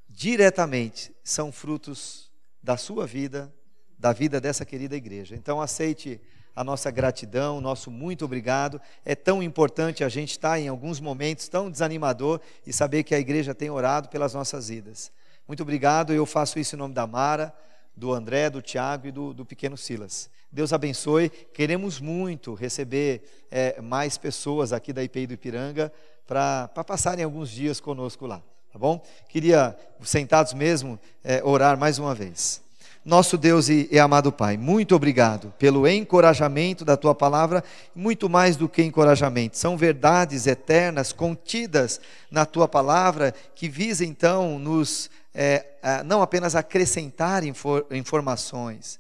diretamente, 0.09 1.15
são 1.23 1.53
frutos 1.53 2.33
da 2.63 2.79
sua 2.79 3.07
vida, 3.07 3.55
da 3.99 4.13
vida 4.13 4.41
dessa 4.41 4.65
querida 4.65 4.97
igreja. 4.97 5.35
Então, 5.35 5.61
aceite 5.61 6.21
a 6.55 6.65
nossa 6.65 6.91
gratidão, 6.91 7.61
nosso 7.61 7.91
muito 7.91 8.25
obrigado. 8.25 8.81
É 9.05 9.15
tão 9.15 9.43
importante 9.43 10.03
a 10.03 10.09
gente 10.09 10.31
estar 10.31 10.59
em 10.59 10.69
alguns 10.69 11.01
momentos 11.01 11.49
tão 11.49 11.71
desanimador 11.71 12.41
e 12.67 12.73
saber 12.73 13.05
que 13.05 13.15
a 13.15 13.19
igreja 13.19 13.55
tem 13.55 13.71
orado 13.71 14.09
pelas 14.09 14.35
nossas 14.35 14.69
vidas. 14.69 15.13
Muito 15.47 15.63
obrigado, 15.63 16.13
eu 16.13 16.27
faço 16.27 16.59
isso 16.59 16.75
em 16.75 16.79
nome 16.79 16.95
da 16.95 17.07
Mara, 17.07 17.55
do 17.97 18.13
André, 18.13 18.51
do 18.51 18.61
Tiago 18.61 19.07
e 19.07 19.13
do, 19.13 19.33
do 19.33 19.45
pequeno 19.45 19.77
Silas. 19.77 20.29
Deus 20.51 20.73
abençoe. 20.73 21.31
Queremos 21.31 22.01
muito 22.01 22.55
receber 22.55 23.23
é, 23.51 23.81
mais 23.81 24.19
pessoas 24.19 24.73
aqui 24.73 24.93
da 24.93 25.03
IPI 25.03 25.27
do 25.27 25.35
Ipiranga 25.35 25.93
para 26.27 26.69
passarem 26.87 27.25
alguns 27.25 27.51
dias 27.51 27.81
conosco 27.81 28.27
lá, 28.27 28.43
tá 28.73 28.79
bom? 28.79 29.03
Queria, 29.29 29.77
sentados 30.03 30.55
mesmo, 30.55 30.99
é, 31.23 31.43
orar 31.45 31.79
mais 31.79 31.99
uma 31.99 32.15
vez. 32.15 32.67
Nosso 33.05 33.39
Deus 33.39 33.69
e, 33.69 33.89
e, 33.91 33.99
amado 33.99 34.31
Pai, 34.33 34.57
muito 34.57 34.95
obrigado 34.95 35.53
pelo 35.59 35.87
encorajamento 35.87 36.85
da 36.85 36.97
tua 36.97 37.15
palavra, 37.15 37.65
muito 37.95 38.29
mais 38.29 38.57
do 38.57 38.69
que 38.69 38.83
encorajamento, 38.83 39.57
são 39.57 39.77
verdades 39.77 40.47
eternas 40.47 41.13
contidas 41.13 42.01
na 42.31 42.45
tua 42.45 42.69
palavra 42.69 43.33
que 43.55 43.69
visa 43.69 44.05
então 44.05 44.59
nos 44.59 45.09
é, 45.35 45.65
não 46.05 46.21
apenas 46.21 46.57
acrescentar 46.57 47.45
infor, 47.45 47.87
informações, 47.93 48.99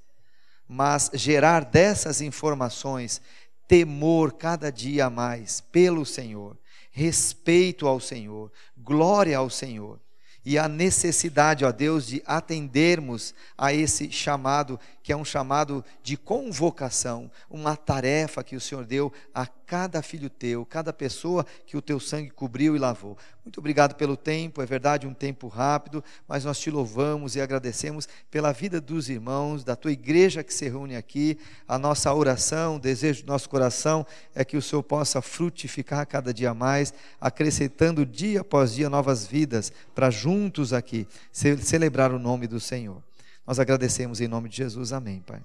mas 0.68 1.10
gerar 1.12 1.64
dessas 1.64 2.20
informações 2.20 3.20
temor 3.66 4.32
cada 4.32 4.70
dia 4.70 5.10
mais 5.10 5.60
pelo 5.60 6.06
Senhor, 6.06 6.56
respeito 6.92 7.86
ao 7.86 7.98
Senhor, 7.98 8.50
glória 8.76 9.36
ao 9.36 9.50
Senhor 9.50 9.98
e 10.44 10.58
a 10.58 10.68
necessidade, 10.68 11.64
ó 11.64 11.72
Deus, 11.72 12.06
de 12.06 12.22
atendermos 12.24 13.34
a 13.56 13.72
esse 13.72 14.10
chamado, 14.10 14.78
que 15.02 15.12
é 15.12 15.16
um 15.16 15.24
chamado 15.24 15.84
de 16.02 16.16
convocação, 16.16 17.30
uma 17.50 17.76
tarefa 17.76 18.42
que 18.42 18.56
o 18.56 18.60
Senhor 18.60 18.84
deu 18.84 19.12
a 19.34 19.46
cada 19.68 20.00
filho 20.00 20.30
teu, 20.30 20.64
cada 20.64 20.94
pessoa 20.94 21.44
que 21.66 21.76
o 21.76 21.82
teu 21.82 22.00
sangue 22.00 22.30
cobriu 22.30 22.74
e 22.74 22.78
lavou. 22.78 23.18
Muito 23.44 23.58
obrigado 23.58 23.94
pelo 23.96 24.16
tempo, 24.16 24.62
é 24.62 24.66
verdade, 24.66 25.06
um 25.06 25.12
tempo 25.12 25.46
rápido, 25.46 26.02
mas 26.26 26.42
nós 26.42 26.58
te 26.58 26.70
louvamos 26.70 27.36
e 27.36 27.40
agradecemos 27.40 28.08
pela 28.30 28.50
vida 28.50 28.80
dos 28.80 29.10
irmãos, 29.10 29.62
da 29.62 29.76
tua 29.76 29.92
igreja 29.92 30.42
que 30.42 30.54
se 30.54 30.66
reúne 30.66 30.96
aqui. 30.96 31.38
A 31.68 31.78
nossa 31.78 32.12
oração, 32.14 32.76
o 32.76 32.80
desejo 32.80 33.24
do 33.24 33.28
nosso 33.28 33.50
coração 33.50 34.06
é 34.34 34.42
que 34.42 34.56
o 34.56 34.62
Senhor 34.62 34.82
possa 34.82 35.20
frutificar 35.20 36.06
cada 36.06 36.32
dia 36.32 36.54
mais, 36.54 36.94
acrescentando 37.20 38.06
dia 38.06 38.40
após 38.40 38.72
dia 38.72 38.88
novas 38.88 39.26
vidas 39.26 39.70
para 39.94 40.08
juntos 40.08 40.72
aqui 40.72 41.06
celebrar 41.30 42.10
o 42.10 42.18
nome 42.18 42.46
do 42.46 42.58
Senhor. 42.58 43.02
Nós 43.46 43.58
agradecemos 43.58 44.18
em 44.22 44.28
nome 44.28 44.48
de 44.48 44.56
Jesus. 44.56 44.94
Amém, 44.94 45.22
Pai. 45.26 45.42